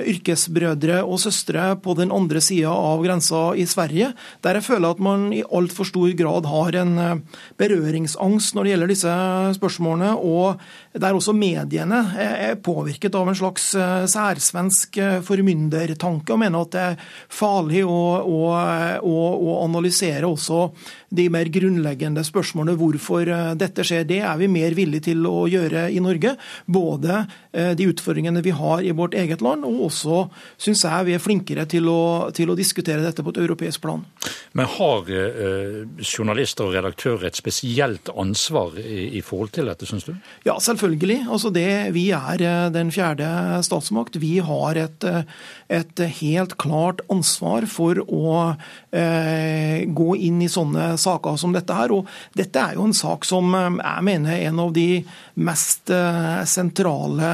yrkesbrødre 0.00 1.02
og 1.04 1.20
-søstre 1.20 1.74
på 1.84 1.92
den 1.98 2.08
andre 2.08 2.40
sida 2.40 2.72
av 2.72 3.02
grensa 3.04 3.52
i 3.52 3.66
Sverige, 3.68 4.14
der 4.40 4.56
jeg 4.56 4.64
føler 4.64 4.90
at 4.90 5.02
man 5.04 5.28
i 5.36 5.42
altfor 5.44 5.84
stor 5.84 6.08
grad 6.16 6.48
har 6.48 6.80
en 6.80 7.22
berøringsangst 7.60 8.54
når 8.54 8.64
det 8.64 8.72
gjelder 8.72 8.92
disse 8.94 9.12
spørsmålene, 9.60 10.16
og 10.16 10.56
der 10.96 11.12
også 11.12 11.36
mediene 11.36 12.00
er 12.16 12.56
påvirket 12.70 13.18
av 13.18 13.28
en 13.30 13.38
slags 13.38 13.70
særsvensk 14.14 14.98
formyndertanke 15.26 16.34
og 16.34 16.42
mener 16.42 16.64
at 16.64 16.72
det 16.74 16.86
er 16.92 17.12
farlig 17.32 17.84
å, 17.84 18.00
å, 18.22 18.40
å, 19.02 19.16
å 19.50 19.58
analysere 19.64 20.28
også 20.28 20.68
de 21.10 21.26
mer 21.32 21.50
grunnleggende 21.50 22.22
spørsmålene 22.26 22.78
hvorfor 22.78 23.30
dette 23.58 23.84
skjer. 23.86 24.06
Det 24.06 24.20
er 24.22 24.38
vi 24.40 24.48
mer 24.50 24.76
villige 24.78 25.10
til 25.10 25.26
å 25.28 25.46
gjøre 25.50 25.88
i 25.90 26.00
Norge. 26.02 26.34
Både 26.70 27.24
eh, 27.52 27.72
de 27.78 27.88
utfordringene 27.90 28.42
vi 28.44 28.54
har 28.54 28.84
i 28.84 28.92
vårt 28.96 29.16
eget 29.18 29.42
land, 29.44 29.66
og 29.66 29.86
også 29.88 30.24
syns 30.60 30.84
jeg 30.86 31.08
vi 31.08 31.16
er 31.16 31.22
flinkere 31.22 31.66
til 31.70 31.88
å, 31.90 32.30
til 32.36 32.52
å, 32.52 32.58
diskutere 32.58 33.04
dette 33.04 33.24
på 33.24 33.32
et 33.34 33.40
europeisk 33.42 33.82
plan. 33.84 34.04
Men 34.58 34.68
har 34.76 35.10
eh, 35.10 35.80
journalister 36.04 36.68
og 36.68 36.76
redaktører 36.76 37.30
et 37.30 37.38
spesielt 37.38 38.10
ansvar 38.14 38.76
i, 38.82 39.16
i 39.18 39.24
forhold 39.24 39.54
til 39.56 39.70
dette, 39.70 39.88
syns 39.88 40.06
du? 40.08 40.14
Ja, 40.46 40.58
selvfølgelig. 40.62 41.22
Altså 41.30 41.52
det, 41.54 41.68
vi 41.96 42.10
er 42.16 42.44
eh, 42.44 42.59
den 42.74 42.90
fjerde 42.92 43.26
statsmakt. 43.64 44.18
Vi 44.20 44.38
har 44.44 44.76
et, 44.76 45.04
eh, 45.04 45.22
et 45.68 46.02
helt 46.20 46.56
klart 46.60 47.00
ansvar 47.08 47.66
for 47.70 48.02
å 48.04 48.56
eh, 48.92 49.86
gå 49.86 50.16
inn 50.16 50.42
i 50.42 50.50
sånne 50.50 50.92
saker 51.00 51.38
som 51.40 51.54
dette 51.56 51.74
her. 51.74 51.94
Og 51.94 52.06
dette 52.36 52.60
er 52.60 52.76
jo 52.76 52.84
en 52.88 52.96
sak 52.96 53.24
som 53.28 53.54
jeg 53.54 54.06
mener 54.06 54.34
er 54.34 54.48
en 54.50 54.60
av 54.60 54.72
de 54.76 55.04
mest 55.40 55.90
eh, 55.94 56.44
sentrale 56.44 57.30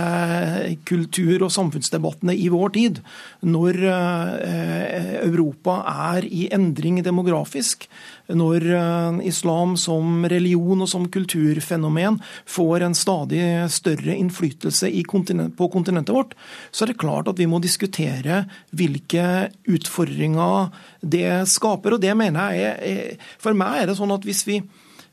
kultur- 0.88 1.46
og 1.46 1.54
samfunnsdebattene 1.54 2.36
i 2.36 2.48
vår 2.52 2.74
tid. 2.76 3.00
Når 3.46 3.82
eh, 3.90 5.16
Europa 5.24 5.80
er 6.14 6.28
i 6.28 6.46
endring 6.54 7.02
demografisk, 7.04 7.88
når 8.34 8.64
eh, 8.74 9.18
islam 9.28 9.76
som 9.78 10.24
religion 10.26 10.82
og 10.82 10.90
som 10.90 11.06
kulturfenomen 11.12 12.18
får 12.50 12.86
en 12.86 12.96
stadig 12.98 13.42
større 13.72 14.16
innflytelse 14.16 14.90
kontinent, 15.06 15.54
på 15.56 15.68
kontinentet 15.70 16.14
vårt, 16.14 16.34
så 16.70 16.84
er 16.84 16.92
det 16.92 17.00
klart 17.02 17.30
at 17.30 17.38
vi 17.38 17.46
må 17.46 17.60
diskutere 17.62 18.44
hvilke 18.74 19.50
utfordringer 19.70 20.72
det 21.02 21.46
skaper. 21.50 21.96
Og 21.96 22.02
det 22.02 22.16
mener 22.18 22.56
jeg 22.56 22.74
er, 22.74 23.30
For 23.38 23.54
meg 23.54 23.82
er 23.82 23.90
det 23.90 23.98
sånn 24.00 24.14
at 24.14 24.26
hvis 24.26 24.42
vi, 24.48 24.60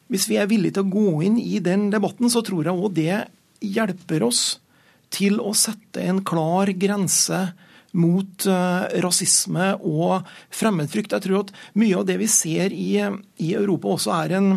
hvis 0.09 0.27
vi 0.31 0.39
er 0.41 0.49
villige 0.49 0.79
til 0.79 0.87
å 0.87 0.93
gå 0.93 1.21
inn 1.27 1.37
i 1.41 1.61
den 1.63 1.89
debatten, 1.93 2.31
så 2.33 2.41
tror 2.45 2.65
jeg 2.65 2.73
òg 2.73 2.97
det 2.97 3.23
hjelper 3.63 4.25
oss 4.25 4.43
til 5.13 5.37
å 5.37 5.53
sette 5.53 6.01
en 6.01 6.23
klar 6.25 6.71
grense 6.73 7.45
mot 7.93 8.47
uh, 8.49 8.85
rasisme 9.03 9.73
og 9.79 10.25
fremmedfrykt. 10.53 11.13
Jeg 11.13 11.25
tror 11.27 11.43
at 11.43 11.53
mye 11.79 11.99
av 11.99 12.07
det 12.09 12.17
vi 12.21 12.29
ser 12.31 12.73
i, 12.73 12.97
i 13.37 13.53
Europa 13.53 13.93
også 13.93 14.13
er 14.17 14.35
en, 14.39 14.49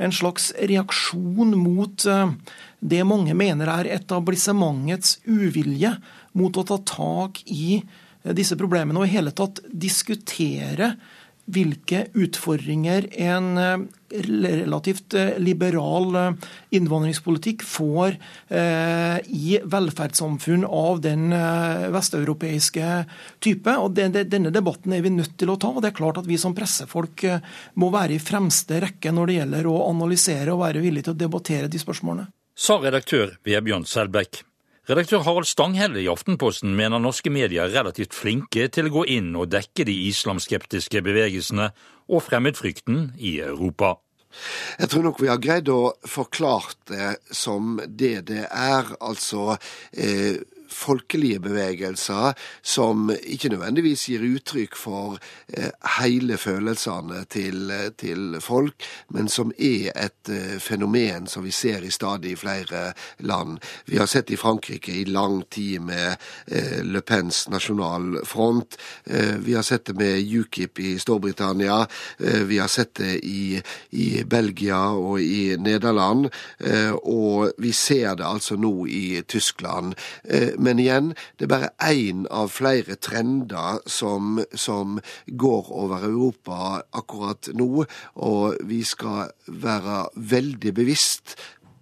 en 0.00 0.14
slags 0.14 0.50
reaksjon 0.56 1.52
mot 1.58 2.08
uh, 2.08 2.32
det 2.80 3.04
mange 3.08 3.34
mener 3.36 3.70
er 3.72 3.92
etablissementets 3.98 5.18
uvilje 5.28 5.96
mot 6.38 6.56
å 6.56 6.66
ta 6.66 6.80
tak 6.88 7.42
i 7.50 7.80
uh, 7.82 8.32
disse 8.32 8.56
problemene 8.58 9.02
og 9.02 9.08
i 9.08 9.16
hele 9.18 9.34
tatt 9.36 9.60
diskutere 9.68 10.94
hvilke 11.48 12.06
utfordringer 12.18 13.08
en 13.24 13.58
eh, 13.58 13.84
relativt 14.28 15.14
eh, 15.16 15.36
liberal 15.40 16.16
eh, 16.16 16.48
innvandringspolitikk 16.76 17.64
får 17.66 18.16
i 19.28 19.58
velferdssamfunn 19.64 20.64
av 20.64 21.00
den 21.04 21.28
vesteuropeiske 21.92 22.86
type. 23.44 23.74
Og 23.76 23.94
Denne 23.96 24.52
debatten 24.54 24.94
er 24.96 25.04
vi 25.04 25.12
nødt 25.12 25.36
til 25.40 25.52
å 25.52 25.58
ta. 25.60 25.70
og 25.72 25.82
det 25.84 25.92
er 25.92 25.98
klart 25.98 26.20
at 26.20 26.28
Vi 26.28 26.38
som 26.40 26.56
pressefolk 26.56 27.24
må 27.80 27.90
være 27.92 28.16
i 28.16 28.22
fremste 28.22 28.80
rekke 28.84 29.12
når 29.12 29.30
det 29.30 29.38
gjelder 29.38 29.70
å 29.70 29.78
analysere 29.90 30.54
og 30.54 30.64
være 30.64 30.84
villige 30.84 31.08
til 31.08 31.16
å 31.16 31.22
debattere 31.24 31.70
de 31.72 31.80
spørsmålene. 31.80 32.28
Sa 32.58 32.80
redaktør 32.82 33.36
Vebjørn 33.46 33.86
Selbekk. 33.86 34.47
Redaktør 34.88 35.20
Harald 35.20 35.44
Stanghelle 35.44 36.00
i 36.00 36.06
Aftenposten 36.08 36.70
mener 36.72 37.02
norske 37.02 37.28
medier 37.28 37.66
er 37.66 37.74
relativt 37.74 38.14
flinke 38.16 38.70
til 38.72 38.86
å 38.88 38.92
gå 38.94 39.02
inn 39.18 39.34
og 39.36 39.50
dekke 39.52 39.84
de 39.84 39.92
islamskeptiske 40.08 41.02
bevegelsene 41.04 41.66
og 42.08 42.22
fremmedfrykten 42.24 43.10
i 43.20 43.34
Europa. 43.44 43.98
Jeg 44.80 44.88
tror 44.88 45.04
nok 45.04 45.20
vi 45.20 45.28
har 45.28 45.42
greid 45.44 45.68
å 45.68 45.92
forklare 46.08 46.72
det 46.88 47.10
som 47.36 47.76
det 47.84 48.14
det 48.32 48.46
er. 48.48 48.88
Altså 49.04 49.58
eh, 49.92 50.40
folkelige 50.78 51.40
bevegelser 51.40 52.32
som 52.62 53.10
ikke 53.10 53.50
nødvendigvis 53.52 54.06
gir 54.08 54.24
uttrykk 54.26 54.76
for 54.78 55.18
eh, 55.52 55.70
hele 55.98 56.38
følelsene 56.38 57.24
til, 57.30 57.72
til, 57.98 58.38
folk, 58.40 58.84
men 59.14 59.28
som 59.28 59.52
er 59.58 59.90
et 59.96 60.32
eh, 60.32 60.56
fenomen 60.62 61.26
som 61.26 61.44
vi 61.44 61.52
ser 61.54 61.84
i 61.86 61.90
stadig 61.90 62.36
flere 62.38 62.92
land. 63.18 63.58
Vi 63.86 63.98
har 63.98 64.06
sett 64.06 64.30
i 64.30 64.38
Frankrike 64.38 64.92
i 64.92 65.04
lang 65.08 65.42
tid 65.50 65.80
med 65.80 66.16
eh, 66.46 66.84
Le 66.84 67.02
Pens 67.02 67.46
nasjonalfront. 67.48 68.76
Vi 69.44 69.54
har 69.54 69.62
sett 69.62 69.86
det 69.86 69.94
med 69.96 70.20
UKIP 70.20 70.78
i 70.78 70.98
Storbritannia. 70.98 71.86
Vi 72.18 72.58
har 72.58 72.68
sett 72.68 72.94
det 73.00 73.18
i, 73.24 73.60
i 73.90 74.24
Belgia 74.24 74.80
og 74.92 75.20
i 75.22 75.56
Nederland. 75.58 76.28
Og 77.02 77.52
vi 77.58 77.72
ser 77.72 78.18
det 78.18 78.26
altså 78.26 78.58
nå 78.60 78.72
i 78.86 79.22
Tyskland. 79.28 79.94
Men 80.58 80.67
igjen, 80.76 81.14
det 81.40 81.46
er 81.46 81.52
bare 81.54 81.70
én 81.88 82.26
av 82.28 82.52
flere 82.52 82.98
trender 83.00 83.80
som, 83.88 84.42
som 84.52 84.98
går 85.26 85.72
over 85.72 86.04
Europa 86.04 86.82
akkurat 86.92 87.48
nå. 87.56 87.86
Og 88.28 88.60
vi 88.68 88.82
skal 88.84 89.32
være 89.48 90.04
veldig 90.36 90.74
bevisst 90.76 91.38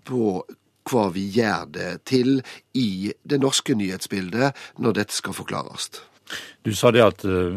på 0.06 0.38
hva 0.86 1.08
vi 1.10 1.26
gjør 1.34 1.66
det 1.74 1.92
til 2.06 2.36
i 2.78 3.10
det 3.26 3.40
norske 3.42 3.74
nyhetsbildet 3.74 4.54
når 4.78 5.00
dette 5.00 5.18
skal 5.18 5.34
forklares. 5.34 5.90
Du 6.66 6.72
sa 6.74 6.90
det 6.90 7.04
at 7.04 7.22
uh, 7.26 7.54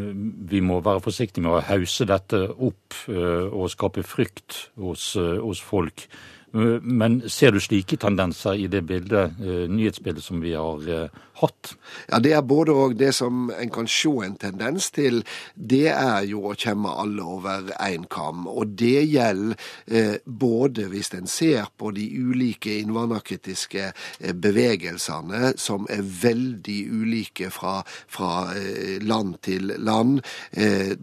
vi 0.49 0.61
må 0.61 0.79
være 0.85 1.01
forsiktige 1.01 1.45
med 1.45 1.57
å 1.57 1.63
hause 1.65 2.05
dette 2.09 2.41
opp 2.53 2.97
uh, 3.09 3.49
og 3.49 3.69
skape 3.73 4.05
frykt 4.05 4.69
hos, 4.77 5.15
uh, 5.17 5.39
hos 5.41 5.61
folk. 5.61 6.05
Men 6.51 7.21
ser 7.29 7.51
du 7.53 7.59
slike 7.62 7.97
tendenser 8.01 8.57
i 8.57 8.67
det 8.67 8.81
bildet, 8.88 9.35
nyhetsbildet 9.69 10.23
som 10.23 10.41
vi 10.41 10.55
har 10.57 11.09
hatt? 11.41 11.73
Ja, 12.10 12.19
Det 12.19 12.34
er 12.34 12.41
både 12.41 12.71
og. 12.71 12.97
Det 12.99 13.13
som 13.15 13.52
en 13.52 13.69
kan 13.69 13.88
se 13.88 14.10
en 14.25 14.36
tendens 14.36 14.89
til, 14.91 15.23
det 15.56 15.88
er 15.93 16.23
jo 16.28 16.43
å 16.49 16.56
kjemme 16.56 16.91
alle 17.02 17.23
over 17.23 17.71
én 17.80 18.08
kam. 18.10 18.47
Og 18.47 18.75
det 18.80 19.06
gjelder 19.10 19.56
eh, 19.88 20.17
både 20.25 20.89
hvis 20.91 21.13
en 21.17 21.28
ser 21.28 21.69
på 21.78 21.91
de 21.95 22.06
ulike 22.19 22.80
innvandrerkritiske 22.80 23.86
eh, 23.91 24.34
bevegelsene, 24.34 25.54
som 25.58 25.88
er 25.89 26.04
veldig 26.04 26.80
ulike 26.91 27.49
fra, 27.54 27.80
fra 28.08 28.52
eh, 28.56 28.97
land 29.02 29.39
til 29.45 29.73
land. 29.78 30.19
Eh, 30.52 30.95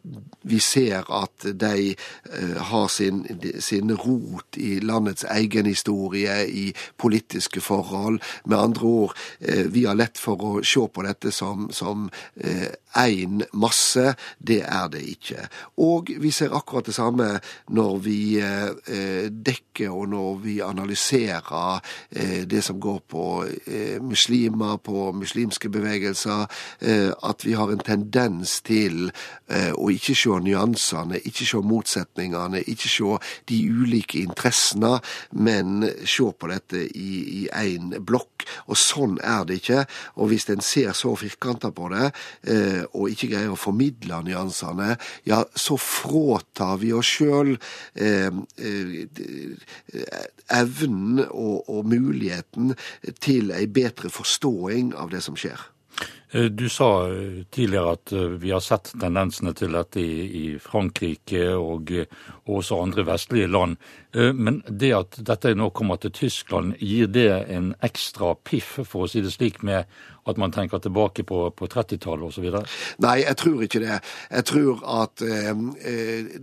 vi 0.46 0.60
ser 0.62 1.08
at 1.10 1.48
de 1.58 1.94
eh, 1.94 2.56
har 2.70 2.88
sin, 2.92 3.24
sin 3.60 3.94
rot 3.96 4.56
i 4.56 4.78
landets 4.80 5.24
egen 5.30 5.66
historie, 5.66 6.36
i 6.46 6.72
politiske 6.98 7.60
forhold. 7.60 8.20
Med 8.44 8.58
andre 8.58 8.86
ord, 8.86 9.16
eh, 9.40 9.66
vi 9.72 9.84
har 9.86 9.98
lett 9.98 10.18
for 10.18 10.25
å 10.34 10.62
se 10.66 10.82
på 10.92 11.04
dette 11.06 11.32
som, 11.34 11.68
som 11.70 12.08
én 12.96 13.40
eh, 13.40 13.46
masse. 13.52 14.14
Det 14.38 14.60
er 14.64 14.88
det 14.92 15.02
ikke. 15.12 15.46
Og 15.84 16.10
vi 16.20 16.30
ser 16.34 16.54
akkurat 16.56 16.86
det 16.88 16.96
samme 16.96 17.28
når 17.76 17.98
vi 18.04 18.18
eh, 18.40 19.28
dekker 19.30 19.92
og 19.92 20.08
når 20.12 20.40
vi 20.44 20.56
analyserer 20.64 21.80
eh, 22.10 22.42
det 22.48 22.62
som 22.64 22.80
går 22.80 23.00
på 23.08 23.26
eh, 23.66 24.02
muslimer, 24.02 24.76
på 24.76 25.10
muslimske 25.16 25.70
bevegelser, 25.72 26.46
eh, 26.80 27.10
at 27.22 27.46
vi 27.46 27.56
har 27.58 27.72
en 27.72 27.84
tendens 27.84 28.60
til 28.66 29.10
eh, 29.48 29.72
å 29.74 29.90
ikke 29.92 30.16
se 30.16 30.40
nyansene, 30.46 31.20
ikke 31.24 31.46
se 31.48 31.62
motsetningene, 31.62 32.62
ikke 32.66 32.90
se 32.90 33.18
de 33.48 33.60
ulike 33.70 34.22
interessene, 34.24 34.96
men 35.32 35.86
se 36.04 36.30
på 36.32 36.50
dette 36.50 36.86
i 36.96 37.46
én 37.52 37.94
blokk. 38.06 38.46
Og 38.70 38.78
sånn 38.78 39.18
er 39.24 39.44
det 39.46 39.60
ikke. 39.60 39.84
Og 40.16 40.30
hvis 40.30 40.48
en 40.52 40.64
ser 40.64 40.92
så 40.96 41.12
firkanta 41.18 41.70
på 41.76 41.90
det, 41.92 42.10
eh, 42.48 42.82
og 42.92 43.12
ikke 43.12 43.30
greier 43.34 43.52
å 43.52 43.60
formidle 43.60 44.22
nyansene, 44.24 44.96
ja, 45.28 45.42
så 45.54 45.78
fråtar 45.80 46.80
vi 46.82 46.92
oss 46.96 47.12
sjøl 47.18 47.54
eh, 47.94 48.32
eh, 48.56 49.06
evnen 50.56 51.22
og, 51.28 51.68
og 51.68 51.88
muligheten 51.92 52.74
til 53.20 53.52
ei 53.54 53.66
bedre 53.68 54.12
forståing 54.12 54.94
av 54.96 55.12
det 55.12 55.24
som 55.26 55.36
skjer. 55.38 55.75
Eh, 56.30 56.44
du 56.44 56.68
sa 56.68 57.08
eh, 57.08 57.44
tidligere 57.50 57.92
at 57.92 58.12
eh, 58.12 58.20
vi 58.42 58.50
har 58.50 58.62
sett 58.64 58.90
tendensene 59.00 59.52
til 59.54 59.76
dette 59.76 60.02
i, 60.02 60.44
Frankrike 60.62 61.52
og 61.54 61.92
også 62.50 62.80
andre 62.82 63.04
vestlige 63.06 63.50
land. 63.50 63.76
Men 64.16 64.62
det 64.68 64.92
at 64.96 65.18
dette 65.28 65.52
nå 65.58 65.68
kommer 65.76 65.98
til 66.00 66.12
Tyskland, 66.14 66.78
gir 66.80 67.10
det 67.12 67.28
en 67.52 67.74
ekstra 67.84 68.32
piff, 68.48 68.78
for 68.88 69.04
å 69.04 69.10
si 69.10 69.20
det 69.20 69.34
slik, 69.34 69.60
med 69.66 69.84
at 70.26 70.40
man 70.40 70.54
tenker 70.54 70.80
tilbake 70.80 71.26
på, 71.28 71.42
på 71.52 71.68
30-tallet 71.68 72.30
osv.? 72.30 72.46
Nei, 73.04 73.18
jeg 73.26 73.36
tror 73.42 73.66
ikke 73.66 73.82
det. 73.84 73.98
Jeg 74.30 74.48
tror 74.48 74.80
at 75.02 75.26
øh, 75.26 75.66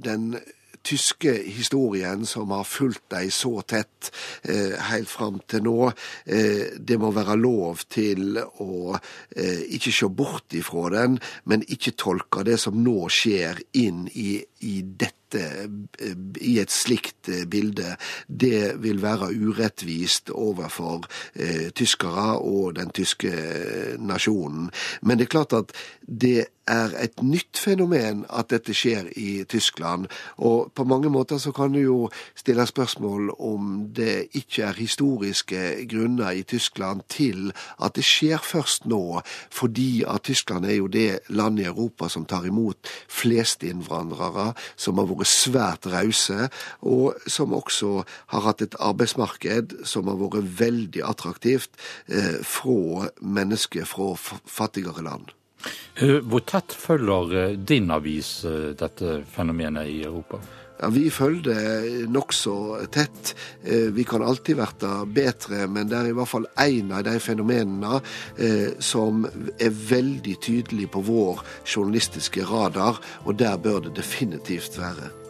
den 0.06 0.36
tyske 0.84 1.34
historien 1.48 2.26
som 2.28 2.52
har 2.52 2.68
fulgt 2.68 3.06
deg 3.14 3.32
så 3.34 3.62
tett 3.68 4.12
eh, 4.44 4.76
helt 4.90 5.10
fram 5.10 5.40
til 5.48 5.64
nå. 5.66 5.78
Eh, 6.26 6.76
det 6.78 7.00
må 7.02 7.14
være 7.16 7.38
lov 7.40 7.86
til 7.92 8.38
å 8.38 8.94
eh, 8.94 9.64
ikke 9.78 9.96
se 9.96 10.12
bort 10.12 10.56
ifra 10.58 10.90
den, 10.94 11.20
men 11.50 11.66
ikke 11.68 11.96
tolke 12.00 12.46
det 12.48 12.60
som 12.62 12.80
nå 12.84 13.08
skjer, 13.12 13.64
inn 13.80 14.08
i, 14.14 14.38
i 14.68 14.82
dette 14.84 15.23
Eh, 15.36 15.68
i 16.42 16.58
et 16.62 16.72
slikt 16.72 17.30
eh, 17.30 17.46
bilde, 17.50 17.96
det 18.28 18.76
vil 18.84 19.02
være 19.02 19.32
urettvist 19.34 20.32
overfor 20.34 21.08
eh, 21.36 21.70
tyskere 21.76 22.40
og 22.40 22.76
den 22.80 22.92
tyske 22.96 23.32
eh, 23.32 23.94
nasjonen. 24.00 24.70
Men 25.02 25.20
det 25.20 25.28
er 25.28 25.36
klart 25.38 25.54
at 25.58 25.74
det 26.08 26.46
er 26.68 26.94
et 27.00 27.20
nytt 27.24 27.60
fenomen 27.60 28.24
at 28.32 28.52
dette 28.54 28.74
skjer 28.76 29.10
i 29.20 29.44
Tyskland. 29.50 30.08
Og 30.38 30.72
på 30.76 30.86
mange 30.88 31.12
måter 31.12 31.38
så 31.42 31.52
kan 31.56 31.74
du 31.76 31.82
jo 31.82 31.98
stille 32.40 32.66
spørsmål 32.68 33.34
om 33.36 33.74
det 33.96 34.30
ikke 34.40 34.70
er 34.70 34.80
historiske 34.80 35.64
grunner 35.92 36.32
i 36.32 36.46
Tyskland 36.48 37.04
til 37.12 37.52
at 37.84 37.98
det 37.98 38.06
skjer 38.08 38.40
først 38.44 38.88
nå, 38.88 39.22
fordi 39.52 40.04
at 40.08 40.24
Tyskland 40.30 40.66
er 40.66 40.78
jo 40.80 40.88
det 40.88 41.20
landet 41.30 41.66
i 41.66 41.68
Europa 41.68 42.08
som 42.10 42.26
tar 42.26 42.48
imot 42.48 42.88
flest 43.12 43.64
innvandrere, 43.68 44.54
som 44.76 45.00
har 45.00 45.10
vært 45.12 45.23
vært 45.24 45.32
svært 45.32 45.88
rause, 45.92 46.50
og 46.82 47.16
som 47.28 47.54
også 47.56 48.04
har 48.34 48.48
hatt 48.48 48.62
et 48.62 48.76
arbeidsmarked 48.80 49.80
som 49.88 50.08
har 50.12 50.20
vært 50.20 50.50
veldig 50.60 51.04
attraktivt 51.08 51.72
eh, 52.08 52.42
fra 52.44 53.10
mennesker 53.22 53.86
fra 53.88 54.14
fattigere 54.18 55.04
land. 55.04 55.32
Eh, 55.96 56.20
hvor 56.20 56.44
tett 56.44 56.74
følger 56.76 57.38
eh, 57.40 57.56
din 57.58 57.92
avis 57.92 58.44
dette 58.80 59.24
fenomenet 59.34 59.88
i 59.88 60.04
Europa? 60.04 60.42
Ja, 60.82 60.90
Vi 60.90 61.10
følger 61.10 61.54
det 61.54 62.10
nokså 62.12 62.56
tett. 62.92 63.36
Eh, 63.64 63.90
vi 63.94 64.04
kan 64.04 64.24
alltid 64.24 64.56
bli 64.56 64.92
bedre, 65.14 65.68
men 65.68 65.88
det 65.88 65.98
er 65.98 66.12
i 66.12 66.16
hvert 66.18 66.30
fall 66.30 66.48
én 66.60 66.92
av 66.92 67.04
de 67.08 67.18
fenomenene 67.20 68.02
eh, 68.38 68.74
som 68.80 69.26
er 69.60 69.70
veldig 69.90 70.38
tydelig 70.42 70.90
på 70.92 71.06
vår 71.06 71.44
journalistiske 71.66 72.46
radar, 72.50 73.00
og 73.26 73.38
der 73.40 73.58
bør 73.58 73.86
det 73.88 73.96
definitivt 73.96 74.80
være. 74.80 75.23